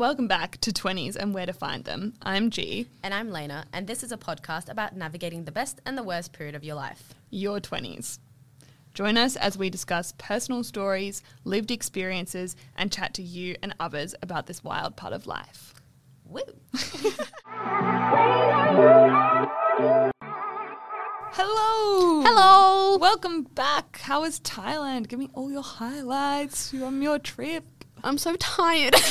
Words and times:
Welcome 0.00 0.28
back 0.28 0.56
to 0.62 0.72
20s 0.72 1.14
and 1.14 1.34
Where 1.34 1.44
to 1.44 1.52
Find 1.52 1.84
Them. 1.84 2.14
I'm 2.22 2.48
Ge, 2.48 2.86
And 3.02 3.12
I'm 3.12 3.30
Lena, 3.30 3.66
and 3.70 3.86
this 3.86 4.02
is 4.02 4.10
a 4.10 4.16
podcast 4.16 4.70
about 4.70 4.96
navigating 4.96 5.44
the 5.44 5.52
best 5.52 5.78
and 5.84 5.98
the 5.98 6.02
worst 6.02 6.32
period 6.32 6.54
of 6.54 6.64
your 6.64 6.74
life. 6.74 7.12
your 7.28 7.60
20s. 7.60 8.18
Join 8.94 9.18
us 9.18 9.36
as 9.36 9.58
we 9.58 9.68
discuss 9.68 10.14
personal 10.16 10.64
stories, 10.64 11.22
lived 11.44 11.70
experiences, 11.70 12.56
and 12.74 12.90
chat 12.90 13.12
to 13.12 13.22
you 13.22 13.56
and 13.62 13.74
others 13.78 14.14
about 14.22 14.46
this 14.46 14.64
wild 14.64 14.96
part 14.96 15.12
of 15.12 15.26
life. 15.26 15.74
Woo! 16.24 16.40
Hello! 21.32 22.22
Hello! 22.22 22.96
Welcome 22.96 23.42
back. 23.42 24.00
How 24.00 24.22
was 24.22 24.40
Thailand? 24.40 25.08
Give 25.08 25.18
me 25.18 25.28
all 25.34 25.50
your 25.50 25.62
highlights 25.62 26.70
from 26.70 27.02
your 27.02 27.18
trip. 27.18 27.79
I'm 28.04 28.18
so 28.18 28.36
tired. 28.36 28.94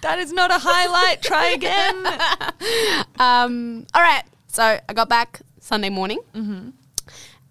That 0.00 0.18
is 0.18 0.32
not 0.32 0.50
a 0.50 0.58
highlight. 0.58 1.22
Try 1.22 1.48
again. 1.52 2.06
um, 3.18 3.86
all 3.94 4.02
right, 4.02 4.22
so 4.48 4.78
I 4.86 4.92
got 4.92 5.08
back 5.08 5.40
Sunday 5.60 5.88
morning, 5.88 6.20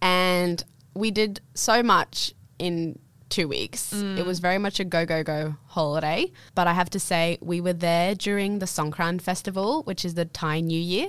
and 0.02 0.64
we 0.94 1.10
did 1.10 1.42
so 1.56 1.82
much 1.82 2.34
in 2.60 3.00
two 3.30 3.48
weeks. 3.48 3.92
It 3.92 4.24
was 4.26 4.40
very 4.40 4.60
much 4.60 4.80
a 4.80 4.84
go, 4.84 5.04
go, 5.06 5.24
go 5.24 5.56
holiday. 5.66 6.32
But 6.54 6.68
I 6.68 6.74
have 6.74 6.92
to 6.92 7.00
say, 7.00 7.40
we 7.42 7.60
were 7.60 7.74
there 7.74 8.14
during 8.14 8.60
the 8.60 8.68
Songkran 8.68 9.20
Festival, 9.20 9.82
which 9.84 10.06
is 10.06 10.14
the 10.14 10.26
Thai 10.26 10.60
New 10.60 10.80
Year. 10.80 11.08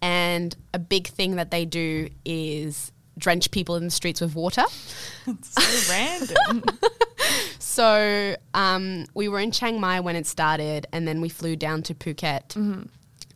And 0.00 0.56
a 0.72 0.78
big 0.78 1.08
thing 1.08 1.34
that 1.34 1.50
they 1.50 1.64
do 1.64 2.08
is 2.24 2.92
drench 3.18 3.50
people 3.50 3.74
in 3.74 3.84
the 3.84 3.90
streets 3.90 4.20
with 4.20 4.36
water. 4.36 4.64
It's 5.26 5.48
so 5.48 5.92
random. 5.92 6.62
So 7.76 8.36
um, 8.54 9.04
we 9.12 9.28
were 9.28 9.38
in 9.38 9.50
Chiang 9.50 9.78
Mai 9.78 10.00
when 10.00 10.16
it 10.16 10.26
started, 10.26 10.86
and 10.94 11.06
then 11.06 11.20
we 11.20 11.28
flew 11.28 11.56
down 11.56 11.82
to 11.82 11.94
Phuket 11.94 12.54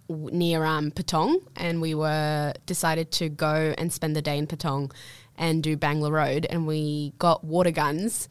w- 0.09 0.35
near 0.35 0.65
um, 0.65 0.91
Patong, 0.93 1.43
and 1.57 1.83
we 1.83 1.95
were 1.95 2.55
decided 2.65 3.13
to 3.13 3.29
go 3.29 3.75
and 3.77 3.93
spend 3.93 4.17
the 4.17 4.23
day 4.23 4.39
in 4.39 4.47
Patong 4.47 4.93
and 5.37 5.63
do 5.63 5.77
Bangla 5.77 6.11
Road, 6.11 6.47
and 6.49 6.67
we 6.67 7.13
got 7.19 7.45
water 7.45 7.71
guns, 7.71 8.31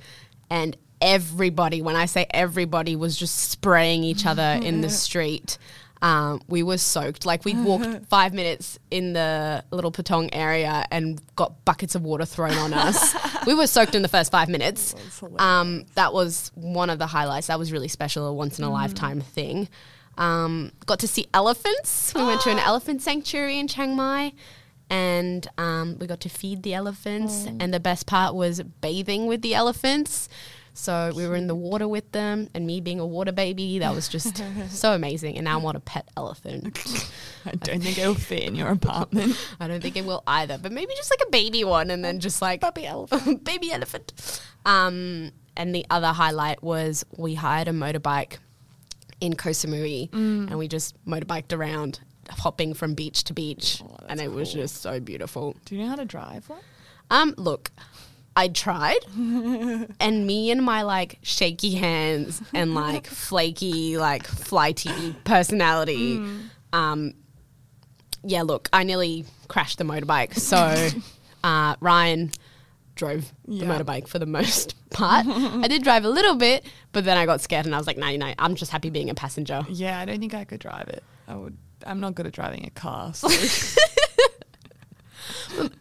and 0.49 0.75
everybody, 0.99 1.79
when 1.83 1.95
I 1.95 2.07
say 2.07 2.25
everybody, 2.31 2.95
was 2.95 3.15
just 3.15 3.35
spraying 3.51 4.03
each 4.03 4.25
other 4.25 4.59
in 4.63 4.81
the 4.81 4.89
street. 5.05 5.59
Um, 6.01 6.41
we 6.47 6.63
were 6.63 6.77
soaked. 6.77 7.25
Like 7.25 7.43
we 7.45 7.53
walked 7.53 8.05
five 8.09 8.33
minutes 8.33 8.79
in 8.89 9.13
the 9.13 9.63
little 9.71 9.91
Patong 9.91 10.29
area 10.31 10.85
and 10.91 11.21
got 11.35 11.65
buckets 11.65 11.95
of 11.95 12.03
water 12.03 12.25
thrown 12.25 12.53
on 12.53 12.73
us. 12.73 13.15
we 13.45 13.53
were 13.53 13.67
soaked 13.67 13.95
in 13.95 14.01
the 14.01 14.07
first 14.07 14.31
five 14.31 14.47
minutes. 14.49 14.95
Um, 15.37 15.85
that 15.95 16.13
was 16.13 16.51
one 16.55 16.89
of 16.89 16.99
the 16.99 17.07
highlights. 17.07 17.47
That 17.47 17.59
was 17.59 17.71
really 17.71 17.89
special, 17.89 18.27
a 18.27 18.33
once 18.33 18.59
in 18.59 18.65
a 18.65 18.71
lifetime 18.71 19.19
thing. 19.21 19.67
Um, 20.17 20.71
got 20.85 20.99
to 20.99 21.07
see 21.07 21.27
elephants. 21.33 22.13
We 22.13 22.23
went 22.23 22.41
to 22.41 22.49
an 22.49 22.59
elephant 22.59 23.01
sanctuary 23.01 23.59
in 23.59 23.67
Chiang 23.67 23.95
Mai. 23.95 24.33
And 24.91 25.47
um, 25.57 25.97
we 25.99 26.07
got 26.07 26.19
to 26.21 26.29
feed 26.29 26.63
the 26.63 26.73
elephants. 26.73 27.45
And 27.59 27.73
the 27.73 27.79
best 27.79 28.07
part 28.07 28.35
was 28.35 28.61
bathing 28.61 29.27
with 29.27 29.41
the 29.41 29.53
elephants. 29.53 30.29
So 30.73 31.11
we 31.15 31.27
were 31.27 31.35
in 31.35 31.47
the 31.47 31.55
water 31.55 31.87
with 31.87 32.11
them, 32.11 32.49
and 32.53 32.65
me 32.65 32.79
being 32.81 32.99
a 32.99 33.05
water 33.05 33.31
baby, 33.31 33.79
that 33.79 33.93
was 33.93 34.07
just 34.07 34.41
so 34.69 34.93
amazing. 34.93 35.35
And 35.37 35.45
now 35.45 35.59
I 35.59 35.61
want 35.61 35.77
a 35.77 35.81
pet 35.81 36.07
elephant. 36.15 36.79
I 37.45 37.51
don't 37.55 37.81
think 37.81 37.97
it'll 37.97 38.13
fit 38.15 38.43
in 38.43 38.55
your 38.55 38.69
apartment. 38.69 39.35
I 39.59 39.67
don't 39.67 39.81
think 39.81 39.97
it 39.97 40.05
will 40.05 40.23
either, 40.27 40.57
but 40.57 40.71
maybe 40.71 40.93
just 40.95 41.11
like 41.11 41.27
a 41.27 41.31
baby 41.31 41.63
one, 41.63 41.89
and 41.91 42.03
then 42.03 42.19
just 42.19 42.41
like 42.41 42.61
Puppy 42.61 42.85
elephant. 42.85 43.43
baby 43.43 43.71
elephant. 43.71 44.41
Um, 44.65 45.31
and 45.57 45.75
the 45.75 45.85
other 45.89 46.07
highlight 46.07 46.63
was 46.63 47.05
we 47.17 47.33
hired 47.35 47.67
a 47.67 47.71
motorbike 47.71 48.37
in 49.19 49.35
Koh 49.35 49.49
Samui, 49.49 50.11
and 50.13 50.57
we 50.57 50.67
just 50.69 50.95
motorbiked 51.05 51.51
around, 51.57 51.99
hopping 52.29 52.73
from 52.73 52.93
beach 52.93 53.25
to 53.25 53.33
beach, 53.33 53.81
and 54.07 54.21
it 54.21 54.31
was 54.31 54.53
just 54.53 54.81
so 54.81 54.99
beautiful. 55.01 55.55
Do 55.65 55.75
you 55.75 55.81
know 55.83 55.89
how 55.89 55.95
to 55.97 56.05
drive 56.05 56.47
one? 56.47 56.61
Um, 57.11 57.33
look, 57.37 57.71
I 58.39 58.47
tried, 58.47 58.99
and 59.15 60.25
me 60.25 60.49
and 60.51 60.63
my 60.63 60.83
like 60.83 61.19
shaky 61.23 61.75
hands 61.75 62.41
and 62.53 62.73
like 62.73 63.05
flaky, 63.27 63.97
like 63.97 64.25
flighty 64.25 65.13
personality. 65.25 66.21
Um, 66.71 67.13
yeah, 68.23 68.43
look, 68.43 68.69
I 68.71 68.83
nearly 68.83 69.25
crashed 69.49 69.77
the 69.77 69.83
motorbike. 69.83 70.35
So 70.35 70.87
uh, 71.43 71.75
Ryan 71.81 72.31
drove 72.95 73.31
Yeah. 73.45 73.65
the 73.65 73.73
motorbike 73.73 74.07
for 74.07 74.19
the 74.19 74.25
most 74.25 74.75
part. 74.89 75.25
I 75.27 75.67
did 75.67 75.83
drive 75.83 76.05
a 76.05 76.09
little 76.09 76.35
bit, 76.35 76.65
but 76.93 77.03
then 77.03 77.17
I 77.17 77.25
got 77.25 77.41
scared 77.41 77.65
and 77.65 77.75
I 77.75 77.77
was 77.77 77.87
like, 77.87 77.97
99. 77.97 78.35
I'm 78.39 78.55
just 78.55 78.71
happy 78.71 78.89
being 78.89 79.09
a 79.09 79.15
passenger. 79.15 79.65
Yeah, 79.69 79.99
I 79.99 80.05
don't 80.05 80.19
think 80.19 80.33
I 80.33 80.45
could 80.45 80.59
drive 80.61 80.87
it. 80.87 81.03
I 81.27 81.35
would. 81.35 81.57
I'm 81.85 81.99
not 82.01 82.15
good 82.15 82.25
at 82.27 82.33
driving 82.33 82.65
a 82.65 82.69
car. 82.71 83.13
So 83.13 83.27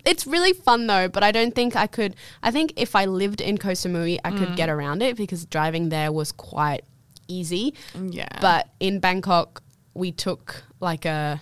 It's 0.04 0.26
really 0.26 0.52
fun 0.52 0.86
though, 0.86 1.08
but 1.08 1.22
I 1.22 1.32
don't 1.32 1.54
think 1.54 1.76
I 1.76 1.86
could. 1.86 2.16
I 2.42 2.50
think 2.50 2.72
if 2.76 2.96
I 2.96 3.04
lived 3.04 3.40
in 3.40 3.58
Koh 3.58 3.72
Samui, 3.72 4.18
I 4.24 4.30
could 4.30 4.56
get 4.56 4.68
mm. 4.68 4.74
around 4.74 5.02
it 5.02 5.16
because 5.16 5.44
driving 5.44 5.90
there 5.90 6.10
was 6.10 6.32
quite 6.32 6.84
easy. 7.28 7.74
yeah, 7.94 8.28
But 8.40 8.68
in 8.80 9.00
Bangkok, 9.00 9.62
we 9.94 10.12
took 10.12 10.64
like 10.80 11.04
a 11.04 11.40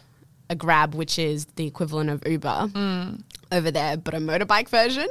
a 0.49 0.55
Grab, 0.55 0.95
which 0.95 1.19
is 1.19 1.47
the 1.57 1.67
equivalent 1.67 2.11
of 2.11 2.27
Uber 2.27 2.71
mm. 2.73 3.23
over 3.51 3.71
there, 3.71 3.97
but 3.97 4.15
a 4.15 4.19
motorbike 4.19 4.69
version. 4.69 5.09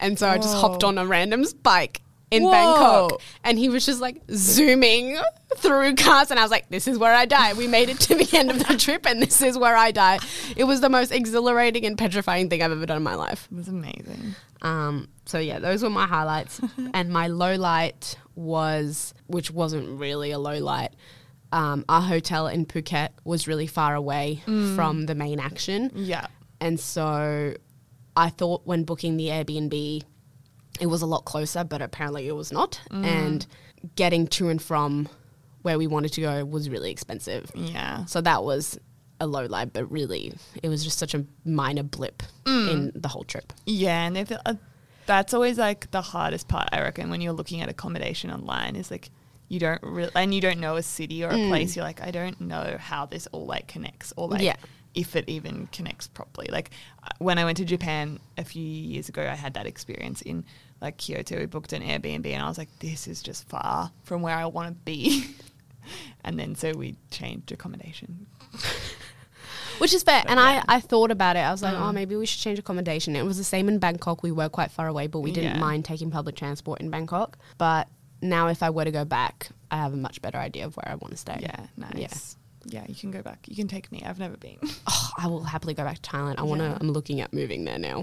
And 0.00 0.18
so 0.18 0.28
I 0.28 0.36
just 0.36 0.56
hopped 0.56 0.84
on 0.84 0.98
a 0.98 1.06
random's 1.06 1.54
bike 1.54 2.02
in 2.30 2.42
Whoa. 2.44 2.50
Bangkok, 2.50 3.22
and 3.44 3.58
he 3.58 3.68
was 3.68 3.84
just 3.86 4.00
like 4.00 4.20
zooming 4.30 5.16
through 5.56 5.94
cars, 5.94 6.30
and 6.30 6.40
I 6.40 6.42
was 6.42 6.50
like, 6.50 6.68
"This 6.68 6.88
is 6.88 6.98
where 6.98 7.14
I 7.14 7.26
die." 7.26 7.52
We 7.54 7.66
made 7.68 7.88
it 7.88 8.00
to 8.00 8.14
the 8.14 8.28
end 8.36 8.50
of 8.50 8.58
the 8.66 8.76
trip, 8.78 9.06
and 9.06 9.22
this 9.22 9.40
is 9.42 9.56
where 9.58 9.76
I 9.76 9.90
die. 9.90 10.18
It 10.56 10.64
was 10.64 10.80
the 10.80 10.88
most 10.88 11.12
exhilarating 11.12 11.84
and 11.86 11.96
petrifying 11.98 12.48
thing 12.50 12.62
I've 12.62 12.72
ever 12.72 12.86
done 12.86 12.96
in 12.96 13.02
my 13.02 13.14
life. 13.14 13.48
it 13.52 13.56
was 13.56 13.68
amazing. 13.68 14.34
Um, 14.62 15.08
so 15.26 15.38
yeah, 15.38 15.58
those 15.58 15.82
were 15.82 15.90
my 15.90 16.06
highlights. 16.06 16.60
and 16.94 17.10
my 17.10 17.28
low 17.28 17.54
light 17.56 18.16
was, 18.34 19.14
which 19.26 19.50
wasn't 19.50 19.98
really 20.00 20.30
a 20.30 20.38
low 20.38 20.58
light. 20.58 20.90
Um, 21.52 21.84
our 21.88 22.00
hotel 22.02 22.48
in 22.48 22.66
Phuket 22.66 23.10
was 23.24 23.46
really 23.46 23.68
far 23.68 23.94
away 23.94 24.42
from 24.44 25.06
the 25.06 25.14
main 25.14 25.38
action, 25.38 25.92
Yeah, 25.94 26.26
and 26.60 26.80
so 26.80 27.54
I 28.16 28.30
thought 28.30 28.62
when 28.66 28.82
booking 28.82 29.16
the 29.16 29.28
Airbnb, 29.28 30.02
it 30.80 30.86
was 30.86 31.02
a 31.02 31.06
lot 31.06 31.24
closer, 31.24 31.64
but 31.64 31.80
apparently 31.82 32.26
it 32.28 32.32
was 32.36 32.50
not. 32.52 32.80
And 32.90 33.46
getting 33.96 34.26
to 34.28 34.48
and 34.48 34.60
from 34.60 35.08
where 35.62 35.78
we 35.78 35.86
wanted 35.86 36.12
to 36.14 36.20
go 36.20 36.44
was 36.44 36.68
really 36.68 36.90
expensive. 36.90 37.50
yeah. 37.54 38.04
So 38.06 38.20
that 38.20 38.44
was 38.44 38.78
a 39.20 39.26
low 39.26 39.46
light, 39.46 39.72
but 39.72 39.90
really 39.90 40.34
it 40.62 40.68
was 40.68 40.82
just 40.84 40.98
such 40.98 41.14
a 41.14 41.24
minor 41.44 41.82
blip 41.84 42.22
in 42.46 42.92
the 42.94 43.08
whole 43.08 43.24
trip. 43.24 43.52
Yeah, 43.66 44.06
and 44.06 44.16
if 44.18 44.32
uh, 44.32 44.54
that's 45.06 45.32
always 45.34 45.58
like 45.58 45.90
the 45.90 46.02
hardest 46.02 46.48
part, 46.48 46.68
I 46.72 46.80
reckon, 46.80 47.10
when 47.10 47.20
you're 47.20 47.32
looking 47.32 47.60
at 47.60 47.68
accommodation 47.68 48.30
online 48.30 48.74
is 48.76 48.90
like 48.90 49.10
you 49.48 49.60
don't 49.60 49.82
really, 49.82 50.10
and 50.16 50.34
you 50.34 50.40
don't 50.40 50.58
know 50.58 50.76
a 50.76 50.82
city 50.82 51.22
or 51.24 51.28
a 51.28 51.48
place. 51.48 51.76
You're 51.76 51.84
like, 51.84 52.00
I 52.00 52.10
don't 52.10 52.40
know 52.40 52.76
how 52.80 53.06
this 53.06 53.26
all 53.28 53.46
like 53.46 53.68
connects, 53.68 54.12
or 54.16 54.28
like 54.28 54.42
Yeah. 54.42 54.56
if 54.94 55.14
it 55.16 55.28
even 55.28 55.68
connects 55.70 56.08
properly. 56.08 56.48
Like 56.50 56.70
uh, 57.02 57.08
when 57.18 57.38
I 57.38 57.44
went 57.44 57.58
to 57.58 57.64
Japan 57.64 58.18
a 58.36 58.44
few 58.44 58.64
years 58.64 59.08
ago, 59.08 59.22
I 59.22 59.34
had 59.34 59.54
that 59.54 59.66
experience 59.66 60.22
in 60.22 60.44
like 60.80 60.96
Kyoto. 60.98 61.38
We 61.38 61.46
booked 61.46 61.72
an 61.72 61.82
Airbnb, 61.82 62.26
and 62.26 62.42
I 62.42 62.48
was 62.48 62.58
like, 62.58 62.68
this 62.80 63.06
is 63.08 63.22
just 63.22 63.48
far 63.48 63.90
from 64.02 64.22
where 64.22 64.36
I 64.36 64.46
want 64.46 64.68
to 64.68 64.74
be. 64.84 65.26
and 66.24 66.38
then 66.38 66.54
so 66.54 66.72
we 66.72 66.96
changed 67.10 67.52
accommodation. 67.52 68.26
Which 69.78 69.92
is 69.92 70.02
fair. 70.04 70.22
and 70.28 70.38
yeah. 70.38 70.62
I, 70.68 70.76
I 70.76 70.80
thought 70.80 71.10
about 71.10 71.34
it. 71.36 71.40
I 71.40 71.50
was 71.50 71.62
like, 71.62 71.74
mm. 71.74 71.80
oh, 71.80 71.92
maybe 71.92 72.14
we 72.14 72.26
should 72.26 72.40
change 72.40 72.58
accommodation. 72.60 73.16
It 73.16 73.24
was 73.24 73.38
the 73.38 73.44
same 73.44 73.68
in 73.68 73.78
Bangkok. 73.80 74.22
We 74.22 74.30
were 74.30 74.48
quite 74.48 74.70
far 74.70 74.86
away, 74.86 75.08
but 75.08 75.20
we 75.20 75.32
didn't 75.32 75.54
Yeah. 75.54 75.58
mind 75.60 75.84
taking 75.84 76.10
public 76.12 76.36
transport 76.36 76.80
in 76.80 76.90
Bangkok. 76.90 77.38
But 77.58 77.88
now, 78.22 78.46
if 78.48 78.62
I 78.62 78.70
were 78.70 78.84
to 78.84 78.92
go 78.92 79.04
back, 79.04 79.48
I 79.72 79.76
have 79.78 79.92
a 79.92 79.96
much 79.96 80.22
better 80.22 80.38
idea 80.38 80.64
of 80.66 80.76
where 80.76 80.88
I 80.88 80.94
want 80.94 81.10
to 81.10 81.16
stay. 81.16 81.38
Yeah, 81.40 81.66
nice. 81.76 82.36
Yeah. 82.64 82.84
you 82.88 82.94
can 82.94 83.10
go 83.10 83.20
back. 83.20 83.46
You 83.48 83.56
can 83.56 83.66
take 83.68 83.90
me. 83.90 84.02
I've 84.06 84.18
never 84.18 84.36
been. 84.36 84.58
Oh, 84.86 85.10
I 85.18 85.26
will 85.28 85.42
happily 85.44 85.74
go 85.74 85.84
back 85.84 86.00
to 86.00 86.10
Thailand. 86.10 86.36
I 86.38 86.42
want 86.42 86.60
to, 86.60 86.68
Yeah. 86.68 86.78
I'm 86.80 86.90
looking 86.90 87.20
at 87.20 87.32
moving 87.32 87.64
there 87.64 87.78
now. 87.78 88.02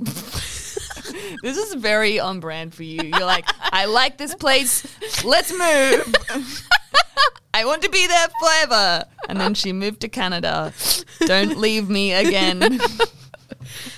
This 1.41 1.57
is 1.57 1.73
very 1.75 2.19
on 2.19 2.39
brand 2.39 2.73
for 2.73 2.83
you. 2.83 3.01
You're 3.03 3.25
like, 3.25 3.45
I 3.59 3.85
like 3.85 4.17
this 4.17 4.35
place. 4.35 4.85
Let's 5.23 5.51
move. 5.51 6.15
I 7.53 7.65
want 7.65 7.81
to 7.83 7.89
be 7.89 8.07
there 8.07 8.27
forever. 8.39 9.05
And 9.27 9.39
then 9.39 9.53
she 9.53 9.73
moved 9.73 10.01
to 10.01 10.07
Canada. 10.07 10.73
Don't 11.21 11.57
leave 11.57 11.89
me 11.89 12.13
again. 12.13 12.61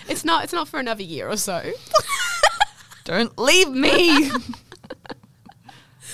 it's 0.09 0.25
not, 0.25 0.43
it's 0.43 0.53
not 0.53 0.67
for 0.67 0.79
another 0.79 1.03
year 1.03 1.29
or 1.29 1.37
so. 1.37 1.71
Don't 3.03 3.37
leave 3.37 3.69
me. 3.69 4.31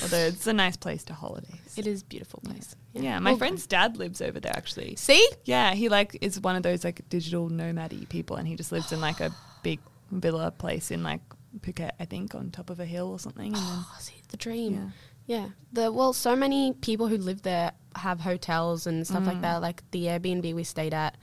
Although 0.02 0.18
it's 0.18 0.48
a 0.48 0.54
nice 0.54 0.78
place 0.78 1.04
to 1.06 1.14
holidays. 1.14 1.76
It 1.78 1.88
is 1.88 2.02
a 2.02 2.06
beautiful 2.06 2.42
place. 2.44 2.76
Yeah, 2.94 3.20
my 3.20 3.32
Well, 3.32 3.38
friend's 3.38 3.68
dad 3.68 3.98
lives 3.98 4.22
over 4.22 4.40
there 4.40 4.56
actually. 4.56 4.96
See? 4.96 5.26
Yeah, 5.46 5.74
he 5.74 5.88
like 5.90 6.18
is 6.22 6.40
one 6.40 6.56
of 6.56 6.64
those 6.64 6.84
like 6.84 7.08
digital 7.10 7.50
nomady 7.50 8.08
people, 8.10 8.36
and 8.36 8.48
he 8.48 8.56
just 8.56 8.72
lives 8.72 8.92
in 8.92 9.00
like 9.02 9.20
a 9.20 9.32
big 9.64 9.80
villa 10.12 10.52
place 10.52 10.92
in 10.92 11.04
like 11.04 11.22
Phuket, 11.62 11.92
I 12.00 12.06
think, 12.06 12.36
on 12.36 12.52
top 12.52 12.70
of 12.70 12.80
a 12.80 12.86
hill 12.86 13.10
or 13.10 13.20
something. 13.20 13.48
And 13.48 13.56
then 13.56 13.62
Oh, 13.64 13.98
see, 14.00 14.22
the 14.30 14.38
dream. 14.38 14.94
Yeah. 15.26 15.50
The 15.74 15.92
well, 15.92 16.14
so 16.14 16.36
many 16.36 16.74
people 16.74 17.08
who 17.08 17.18
live 17.18 17.44
there 17.44 17.74
have 17.96 18.20
hotels 18.20 18.88
and 18.88 19.06
stuff 19.06 19.26
like 19.26 19.38
mm. 19.38 19.42
that. 19.42 19.62
Like 19.62 19.84
the 19.92 20.06
Airbnb 20.06 20.54
we 20.54 20.64
stayed 20.64 20.94
at 20.94 21.18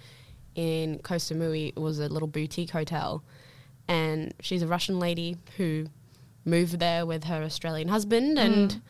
in 0.54 1.00
Koh 1.00 1.16
Samui 1.16 1.76
was 1.76 1.98
a 1.98 2.08
little 2.08 2.28
boutique 2.28 2.70
hotel, 2.70 3.24
and 3.88 4.32
she's 4.40 4.62
a 4.62 4.66
Russian 4.66 4.98
lady 4.98 5.36
who 5.56 5.86
moved 6.44 6.78
there 6.78 7.04
with 7.04 7.24
her 7.24 7.42
Australian 7.42 7.88
husband, 7.88 8.38
and 8.38 8.70
mm. 8.70 8.80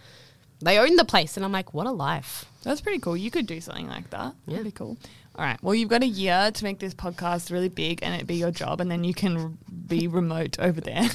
They 0.60 0.78
own 0.78 0.96
the 0.96 1.04
place. 1.04 1.36
And 1.36 1.44
I'm 1.44 1.52
like, 1.52 1.74
what 1.74 1.86
a 1.86 1.92
life! 1.92 2.44
That's 2.62 2.80
pretty 2.80 2.98
cool. 2.98 3.16
You 3.16 3.30
could 3.30 3.46
do 3.46 3.60
something 3.60 3.88
like 3.88 4.10
that. 4.10 4.34
Yeah. 4.46 4.56
That'd 4.56 4.64
be 4.64 4.70
cool. 4.72 4.96
All 5.36 5.44
right. 5.44 5.62
Well, 5.62 5.74
you've 5.74 5.90
got 5.90 6.02
a 6.02 6.06
year 6.06 6.50
to 6.52 6.64
make 6.64 6.78
this 6.78 6.94
podcast 6.94 7.50
really 7.52 7.68
big 7.68 8.00
and 8.02 8.14
it 8.20 8.26
be 8.26 8.36
your 8.36 8.50
job, 8.50 8.80
and 8.80 8.90
then 8.90 9.04
you 9.04 9.14
can 9.14 9.58
be 9.86 10.08
remote 10.20 10.58
over 10.58 10.80
there 10.80 11.08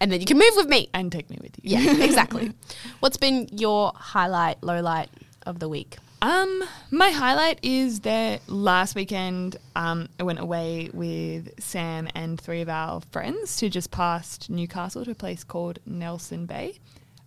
And 0.00 0.10
then 0.10 0.20
you 0.20 0.26
can 0.26 0.38
move 0.38 0.52
with 0.56 0.66
me. 0.68 0.88
and 0.92 1.10
take 1.12 1.30
me 1.30 1.38
with 1.40 1.56
you. 1.62 1.78
Yeah, 1.78 2.04
exactly. 2.04 2.52
What's 3.00 3.16
been 3.16 3.48
your 3.52 3.92
highlight, 3.94 4.62
low 4.62 4.80
light 4.80 5.08
of 5.46 5.58
the 5.60 5.68
week? 5.68 5.98
Um, 6.22 6.62
my 6.90 7.10
highlight 7.10 7.60
is 7.62 8.00
that 8.00 8.46
last 8.46 8.94
weekend, 8.94 9.56
um, 9.74 10.08
I 10.18 10.22
went 10.24 10.38
away 10.38 10.90
with 10.92 11.62
Sam 11.62 12.08
and 12.14 12.38
three 12.38 12.60
of 12.60 12.68
our 12.68 13.00
friends 13.10 13.56
to 13.58 13.70
just 13.70 13.90
past 13.90 14.50
Newcastle 14.50 15.02
to 15.06 15.12
a 15.12 15.14
place 15.14 15.44
called 15.44 15.78
Nelson 15.86 16.44
Bay, 16.44 16.78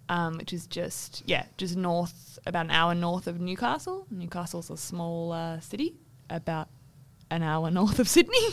um, 0.09 0.37
which 0.37 0.53
is 0.53 0.67
just 0.67 1.23
yeah, 1.25 1.45
just 1.57 1.75
north, 1.75 2.39
about 2.45 2.65
an 2.65 2.71
hour 2.71 2.93
north 2.93 3.27
of 3.27 3.39
Newcastle. 3.39 4.05
Newcastle's 4.11 4.69
a 4.69 4.77
small 4.77 5.31
uh, 5.31 5.59
city, 5.59 5.95
about 6.29 6.69
an 7.31 7.43
hour 7.43 7.71
north 7.71 7.99
of 7.99 8.07
Sydney. 8.07 8.47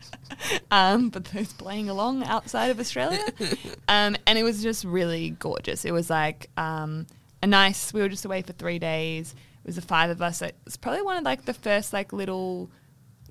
um, 0.70 1.10
but 1.10 1.26
those 1.26 1.52
playing 1.52 1.88
along 1.88 2.24
outside 2.24 2.70
of 2.70 2.80
Australia. 2.80 3.24
um, 3.88 4.16
and 4.26 4.38
it 4.38 4.42
was 4.42 4.62
just 4.62 4.84
really 4.84 5.30
gorgeous. 5.30 5.84
It 5.84 5.92
was 5.92 6.10
like 6.10 6.50
um, 6.56 7.06
a 7.42 7.46
nice, 7.46 7.92
we 7.92 8.00
were 8.00 8.08
just 8.08 8.24
away 8.24 8.42
for 8.42 8.52
three 8.52 8.78
days. 8.78 9.34
It 9.64 9.66
was 9.66 9.76
the 9.76 9.82
five 9.82 10.10
of 10.10 10.22
us. 10.22 10.42
It 10.42 10.56
was 10.64 10.76
probably 10.76 11.02
one 11.02 11.16
of 11.16 11.24
like 11.24 11.44
the 11.44 11.54
first 11.54 11.92
like 11.92 12.12
little 12.12 12.70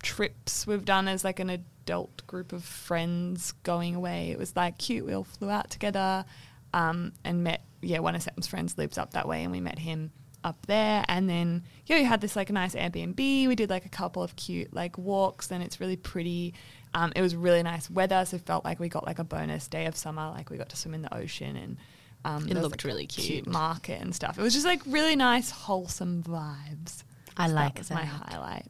trips 0.01 0.67
we've 0.67 0.85
done 0.85 1.07
as 1.07 1.23
like 1.23 1.39
an 1.39 1.49
adult 1.49 2.25
group 2.27 2.53
of 2.53 2.63
friends 2.63 3.53
going 3.63 3.95
away. 3.95 4.31
It 4.31 4.37
was 4.37 4.55
like 4.55 4.77
cute. 4.77 5.05
We 5.05 5.13
all 5.13 5.23
flew 5.23 5.49
out 5.49 5.69
together 5.69 6.25
um, 6.73 7.13
and 7.23 7.43
met, 7.43 7.63
yeah, 7.81 7.99
one 7.99 8.15
of 8.15 8.23
Sam's 8.23 8.47
friends 8.47 8.77
lives 8.77 8.97
up 8.97 9.11
that 9.13 9.27
way 9.27 9.43
and 9.43 9.51
we 9.51 9.59
met 9.59 9.79
him 9.79 10.11
up 10.43 10.65
there. 10.65 11.03
And 11.07 11.29
then, 11.29 11.63
yeah, 11.85 11.97
we 11.97 12.03
had 12.03 12.21
this 12.21 12.35
like 12.35 12.49
a 12.49 12.53
nice 12.53 12.75
Airbnb. 12.75 13.17
We 13.47 13.55
did 13.55 13.69
like 13.69 13.85
a 13.85 13.89
couple 13.89 14.23
of 14.23 14.35
cute 14.35 14.73
like 14.73 14.97
walks 14.97 15.51
and 15.51 15.63
it's 15.63 15.79
really 15.79 15.95
pretty. 15.95 16.53
Um, 16.93 17.11
it 17.15 17.21
was 17.21 17.35
really 17.35 17.63
nice 17.63 17.89
weather, 17.89 18.23
so 18.25 18.35
it 18.35 18.45
felt 18.45 18.63
like 18.65 18.79
we 18.79 18.87
got 18.87 19.05
like 19.05 19.19
a 19.19 19.23
bonus 19.23 19.67
day 19.67 19.85
of 19.85 19.95
summer. 19.95 20.29
Like 20.29 20.49
we 20.49 20.57
got 20.57 20.69
to 20.69 20.75
swim 20.77 20.93
in 20.93 21.01
the 21.01 21.15
ocean 21.15 21.55
and 21.55 21.77
um, 22.25 22.47
It 22.47 22.53
was, 22.53 22.63
looked 22.63 22.83
like, 22.83 22.83
really 22.83 23.07
cute. 23.07 23.47
market 23.47 23.99
and 24.01 24.13
stuff. 24.13 24.37
It 24.37 24.41
was 24.41 24.53
just 24.53 24.65
like 24.65 24.81
really 24.85 25.15
nice, 25.15 25.49
wholesome 25.49 26.23
vibes. 26.23 27.03
I 27.35 27.47
So 27.47 27.53
like 27.53 27.73
that 27.75 27.79
was 27.79 27.91
my 27.91 28.05
highlight. 28.05 28.67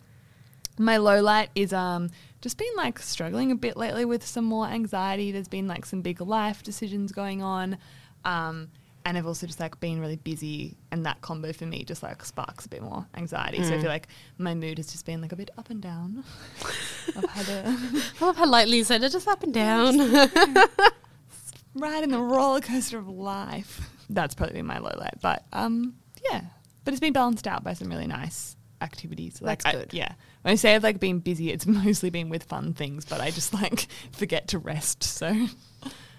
My 0.80 0.98
low 0.98 1.22
light 1.22 1.50
is 1.56 1.72
um 1.74 2.10
just 2.42 2.58
been 2.58 2.76
like 2.76 3.00
struggling 3.00 3.52
a 3.52 3.56
bit 3.56 3.78
lately 3.78 4.06
with 4.06 4.26
some 4.26 4.46
more 4.46 4.66
anxiety. 4.68 5.32
There's 5.32 5.48
been 5.48 5.68
like 5.68 5.86
some 5.86 6.02
big 6.02 6.20
life 6.22 6.64
decisions 6.64 7.12
going 7.12 7.42
on. 7.44 7.78
Um 8.26 8.70
and 9.06 9.18
I've 9.18 9.28
also 9.28 9.46
just 9.46 9.60
like 9.60 9.78
been 9.82 10.00
really 10.00 10.16
busy 10.16 10.78
and 10.92 11.06
that 11.06 11.20
combo 11.22 11.52
for 11.52 11.66
me 11.66 11.84
just 11.84 12.02
like 12.04 12.24
sparks 12.24 12.66
a 12.66 12.70
bit 12.70 12.82
more 12.82 13.06
anxiety. 13.16 13.62
So 13.64 13.74
I 13.74 13.78
Mm. 13.78 13.82
feel 13.82 13.90
like 13.90 14.08
my 14.38 14.56
mood 14.56 14.78
has 14.78 14.88
just 14.92 15.06
been 15.06 15.22
like 15.22 15.34
a 15.34 15.36
bit 15.36 15.52
up 15.58 15.70
and 15.70 15.82
down. 15.82 16.24
I've 17.18 17.30
had 17.30 17.50
a 17.50 17.78
I 18.22 18.26
love 18.26 18.38
how 18.38 18.46
lightly 18.48 18.78
you 18.78 18.84
said 18.86 19.04
it, 19.04 19.12
just 19.12 19.28
up 19.28 19.44
and 19.44 19.54
down. 19.54 19.98
ride 21.76 22.04
in 22.04 22.12
the 22.12 22.22
roller 22.22 22.62
coaster 22.62 22.98
of 22.98 23.08
life. 23.10 23.90
That's 24.10 24.36
probably 24.36 24.54
been 24.56 24.66
my 24.66 24.80
low 24.80 24.94
light. 24.98 25.16
But 25.22 25.44
um, 25.54 25.96
yeah, 26.32 26.42
but 26.86 26.94
it's 26.94 27.02
been 27.02 27.14
balanced 27.14 27.48
out 27.48 27.64
by 27.64 27.74
some 27.74 27.90
really 27.90 28.08
nice 28.08 28.56
activities. 28.84 29.42
Like, 29.42 29.64
That's 29.64 29.76
I- 29.76 29.80
good. 29.80 29.94
yeah, 29.94 30.14
when 30.44 30.52
I 30.52 30.56
say 30.56 30.76
I've 30.76 30.84
like 30.84 31.00
been 31.00 31.20
busy, 31.20 31.52
it's 31.52 31.66
mostly 31.86 32.10
been 32.12 32.30
with 32.30 32.44
fun 32.44 32.74
things, 32.74 33.06
but 33.06 33.20
I 33.22 33.32
just 33.32 33.54
like 33.54 33.88
forget 34.12 34.50
to 34.50 34.60
rest. 34.60 35.04
So 35.04 35.28
yeah, 35.30 35.48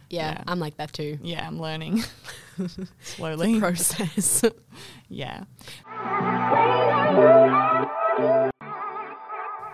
Yeah. 0.08 0.42
I'm 0.46 0.58
like 0.58 0.76
that 0.78 0.92
too. 0.92 1.18
yeah, 1.22 1.46
I'm 1.46 1.60
learning 1.60 2.02
slowly. 3.02 3.58
Process. 3.60 4.42
Yeah. 5.08 5.44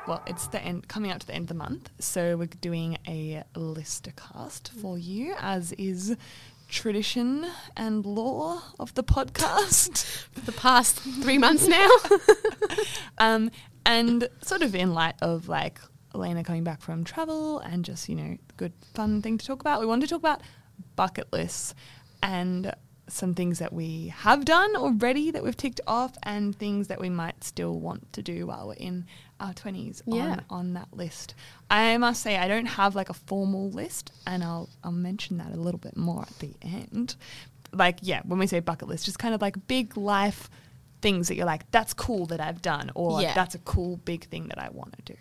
Well, 0.09 0.23
it's 0.27 0.49
the 0.49 0.61
end 0.61 0.89
coming 0.89 1.13
up 1.13 1.21
to 1.21 1.27
the 1.27 1.35
end 1.35 1.43
of 1.45 1.49
the 1.49 1.55
month, 1.55 1.91
so 2.01 2.37
we're 2.37 2.47
doing 2.47 2.97
a 3.07 3.45
list-a-cast 3.55 4.73
for 4.73 4.99
you, 4.99 5.37
as 5.39 5.71
is 5.73 6.17
tradition 6.71 7.47
and 7.77 8.07
law 8.07 8.63
of 8.79 8.95
the 8.95 9.05
podcast. 9.05 10.05
For 10.33 10.41
the 10.41 10.53
past 10.53 10.97
three 10.99 11.39
months 11.39 11.67
now. 11.67 11.89
um, 13.19 13.51
and 13.85 14.29
sort 14.43 14.63
of 14.63 14.75
in 14.75 14.95
light 14.95 15.17
of 15.21 15.49
like 15.49 15.81
Elena 16.15 16.45
coming 16.45 16.65
back 16.65 16.81
from 16.81 17.05
travel 17.05 17.59
and 17.61 17.85
just 17.85 18.09
you 18.09 18.15
know 18.15 18.37
good 18.57 18.73
fun 18.95 19.23
thing 19.23 19.39
to 19.39 19.47
talk 19.47 19.61
about, 19.61 19.81
we 19.81 19.87
wanted 19.87 20.03
to 20.03 20.15
talk 20.15 20.21
about 20.21 20.43
bucket 20.97 21.33
lists 21.33 21.75
and 22.23 22.73
some 23.13 23.35
things 23.35 23.59
that 23.59 23.73
we 23.73 24.09
have 24.09 24.45
done 24.45 24.75
already 24.77 25.31
that 25.31 25.43
we've 25.43 25.57
ticked 25.57 25.81
off 25.87 26.17
and 26.23 26.55
things 26.57 26.89
that 26.89 27.01
we 27.01 27.09
might 27.11 27.43
still 27.45 27.79
want 27.79 28.13
to 28.13 28.23
do 28.23 28.47
while 28.47 28.69
we're 28.69 28.75
in 28.75 29.07
our 29.41 29.53
20s 29.53 30.03
Yeah. 30.07 30.23
on, 30.33 30.45
on 30.51 30.73
that 30.75 30.89
list. 30.93 31.35
I 31.71 31.97
must 31.99 32.23
say 32.23 32.37
I 32.37 32.47
don't 32.49 32.67
have 32.67 32.95
like 32.95 33.09
a 33.09 33.15
formal 33.15 33.71
list 33.71 34.13
and 34.27 34.45
I'll 34.45 34.69
I'll 34.85 34.93
mention 34.93 35.39
that 35.39 35.53
a 35.53 35.57
little 35.57 35.79
bit 35.81 35.97
more 35.97 36.23
at 36.23 36.39
the 36.41 36.55
end. 36.63 37.17
Like 37.73 37.99
yeah, 38.03 38.21
when 38.25 38.39
we 38.39 38.47
say 38.47 38.61
bucket 38.61 38.89
list, 38.89 39.05
just 39.05 39.19
kind 39.19 39.35
of 39.35 39.41
like 39.41 39.67
big 39.67 39.97
life 39.97 40.51
things 41.03 41.29
that 41.29 41.35
you're 41.37 41.47
like 41.47 41.71
that's 41.71 41.95
cool 41.95 42.27
that 42.27 42.41
I've 42.41 42.61
done 42.61 42.91
or 42.95 43.23
Yeah. 43.23 43.33
that's 43.35 43.55
a 43.55 43.59
cool 43.61 43.97
big 43.99 44.25
thing 44.27 44.49
that 44.49 44.59
I 44.59 44.69
want 44.71 44.95
to 44.97 45.15
do. 45.15 45.19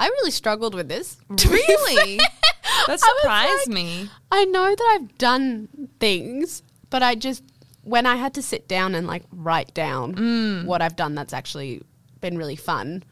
I 0.00 0.06
really 0.06 0.30
struggled 0.30 0.74
with 0.74 0.88
this. 0.88 1.16
Really? 1.28 2.20
that 2.86 3.00
surprised 3.00 3.66
like- 3.68 3.74
me. 3.74 4.08
I 4.30 4.44
know 4.44 4.68
that 4.76 4.98
I've 5.00 5.18
done 5.18 5.68
things, 5.98 6.62
but 6.90 7.02
I 7.02 7.14
just 7.14 7.42
when 7.82 8.06
I 8.06 8.16
had 8.16 8.34
to 8.34 8.42
sit 8.42 8.68
down 8.68 8.94
and 8.94 9.06
like 9.06 9.24
write 9.32 9.72
down 9.74 10.66
what 10.66 10.82
I've 10.82 10.96
done 10.96 11.14
that's 11.14 11.32
actually 11.32 11.82
been 12.20 12.36
really 12.36 12.56
fun, 12.56 13.02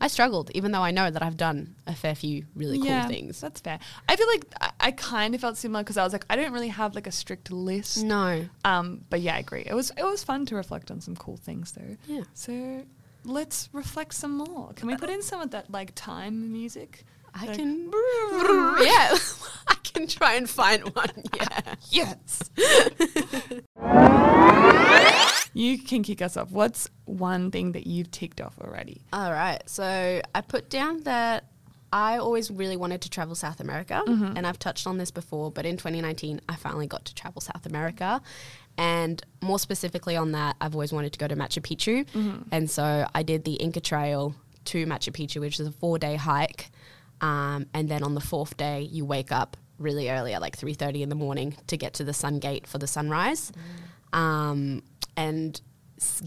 I 0.00 0.08
struggled, 0.08 0.50
even 0.54 0.72
though 0.72 0.82
I 0.82 0.90
know 0.90 1.10
that 1.10 1.22
I've 1.22 1.38
done 1.38 1.74
a 1.86 1.94
fair 1.94 2.14
few 2.14 2.44
really 2.54 2.78
cool 2.78 3.02
things. 3.04 3.40
That's 3.40 3.60
fair. 3.60 3.78
I 4.08 4.16
feel 4.16 4.26
like 4.26 4.44
I, 4.60 4.70
I 4.80 4.90
kind 4.90 5.34
of 5.34 5.40
felt 5.40 5.56
similar 5.56 5.82
because 5.82 5.96
I 5.96 6.04
was 6.04 6.12
like, 6.12 6.26
I 6.28 6.36
don't 6.36 6.52
really 6.52 6.68
have 6.68 6.94
like 6.94 7.06
a 7.06 7.12
strict 7.12 7.50
list. 7.50 8.04
No. 8.04 8.46
Um, 8.64 9.04
but 9.08 9.20
yeah, 9.22 9.36
I 9.36 9.38
agree. 9.38 9.62
It 9.64 9.74
was 9.74 9.90
it 9.96 10.04
was 10.04 10.22
fun 10.22 10.44
to 10.46 10.54
reflect 10.54 10.90
on 10.90 11.00
some 11.00 11.16
cool 11.16 11.38
things 11.38 11.72
though. 11.72 11.96
Yeah. 12.06 12.24
So 12.34 12.84
let's 13.24 13.70
reflect 13.72 14.12
some 14.14 14.36
more. 14.36 14.72
Can 14.74 14.88
we 14.88 14.96
put 14.96 15.08
in 15.08 15.22
some 15.22 15.40
of 15.40 15.50
that 15.52 15.70
like 15.70 15.92
time 15.94 16.52
music? 16.52 17.04
I 17.36 17.46
Like, 17.46 17.56
can 17.56 17.90
Yeah. 18.82 19.16
I 19.68 19.74
can 19.82 20.06
try 20.06 20.34
and 20.34 20.48
find 20.48 20.82
one. 20.94 21.10
Yeah. 21.36 21.74
Yes. 21.90 22.50
you 25.54 25.78
can 25.78 26.02
kick 26.02 26.22
us 26.22 26.36
off. 26.36 26.50
What's 26.50 26.88
one 27.04 27.50
thing 27.50 27.72
that 27.72 27.86
you've 27.86 28.10
ticked 28.10 28.40
off 28.40 28.58
already? 28.60 29.02
All 29.12 29.32
right. 29.32 29.62
So 29.66 30.20
I 30.34 30.40
put 30.40 30.70
down 30.70 31.02
that 31.02 31.44
I 31.92 32.18
always 32.18 32.50
really 32.50 32.76
wanted 32.76 33.00
to 33.02 33.10
travel 33.10 33.34
South 33.34 33.60
America, 33.60 34.02
mm-hmm. 34.06 34.36
and 34.36 34.46
I've 34.46 34.58
touched 34.58 34.86
on 34.86 34.98
this 34.98 35.10
before, 35.10 35.50
but 35.50 35.64
in 35.64 35.76
2019, 35.76 36.40
I 36.48 36.56
finally 36.56 36.86
got 36.86 37.04
to 37.06 37.14
travel 37.14 37.40
South 37.40 37.64
America. 37.64 38.20
And 38.76 39.22
more 39.40 39.58
specifically 39.58 40.16
on 40.16 40.32
that, 40.32 40.56
I've 40.60 40.74
always 40.74 40.92
wanted 40.92 41.12
to 41.14 41.18
go 41.18 41.28
to 41.28 41.36
Machu 41.36 41.62
Picchu. 41.62 42.04
Mm-hmm. 42.10 42.42
And 42.52 42.70
so 42.70 43.06
I 43.14 43.22
did 43.22 43.44
the 43.44 43.54
Inca 43.54 43.80
Trail 43.80 44.34
to 44.66 44.84
Machu 44.86 45.12
Picchu, 45.12 45.40
which 45.40 45.58
is 45.60 45.66
a 45.66 45.72
four 45.72 45.98
day 45.98 46.16
hike. 46.16 46.70
Um, 47.20 47.66
and 47.72 47.88
then 47.88 48.02
on 48.02 48.14
the 48.14 48.20
fourth 48.20 48.56
day, 48.56 48.82
you 48.82 49.04
wake 49.04 49.32
up 49.32 49.56
really 49.78 50.10
early 50.10 50.32
at 50.34 50.40
like 50.40 50.56
3.30 50.56 51.02
in 51.02 51.08
the 51.08 51.14
morning 51.14 51.56
to 51.66 51.76
get 51.76 51.94
to 51.94 52.04
the 52.04 52.12
sun 52.12 52.38
gate 52.38 52.66
for 52.66 52.78
the 52.78 52.86
sunrise. 52.86 53.52
Um, 54.12 54.82
and 55.16 55.60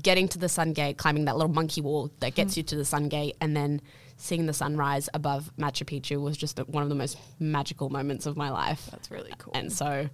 getting 0.02 0.28
to 0.30 0.38
the 0.40 0.50
sun 0.50 0.74
gate, 0.74 0.98
climbing 0.98 1.26
that 1.26 1.36
little 1.38 1.52
monkey 1.54 1.82
wall 1.82 2.12
that 2.20 2.36
gets 2.36 2.58
you 2.58 2.64
to 2.64 2.76
the 2.76 2.86
sun 2.86 3.08
gate, 3.08 3.36
and 3.40 3.56
then 3.56 3.82
seeing 4.18 4.46
the 4.48 4.54
sunrise 4.54 5.10
above 5.14 5.52
Machu 5.58 5.86
Picchu 5.86 6.22
was 6.22 6.38
just 6.38 6.58
one 6.68 6.84
of 6.84 6.90
the 6.90 6.96
most 6.96 7.18
magical 7.40 7.90
moments 7.90 8.26
of 8.26 8.36
my 8.36 8.50
life. 8.50 8.88
That's 8.92 9.12
really 9.12 9.34
cool. 9.38 9.54
And 9.56 9.72
so, 9.72 10.10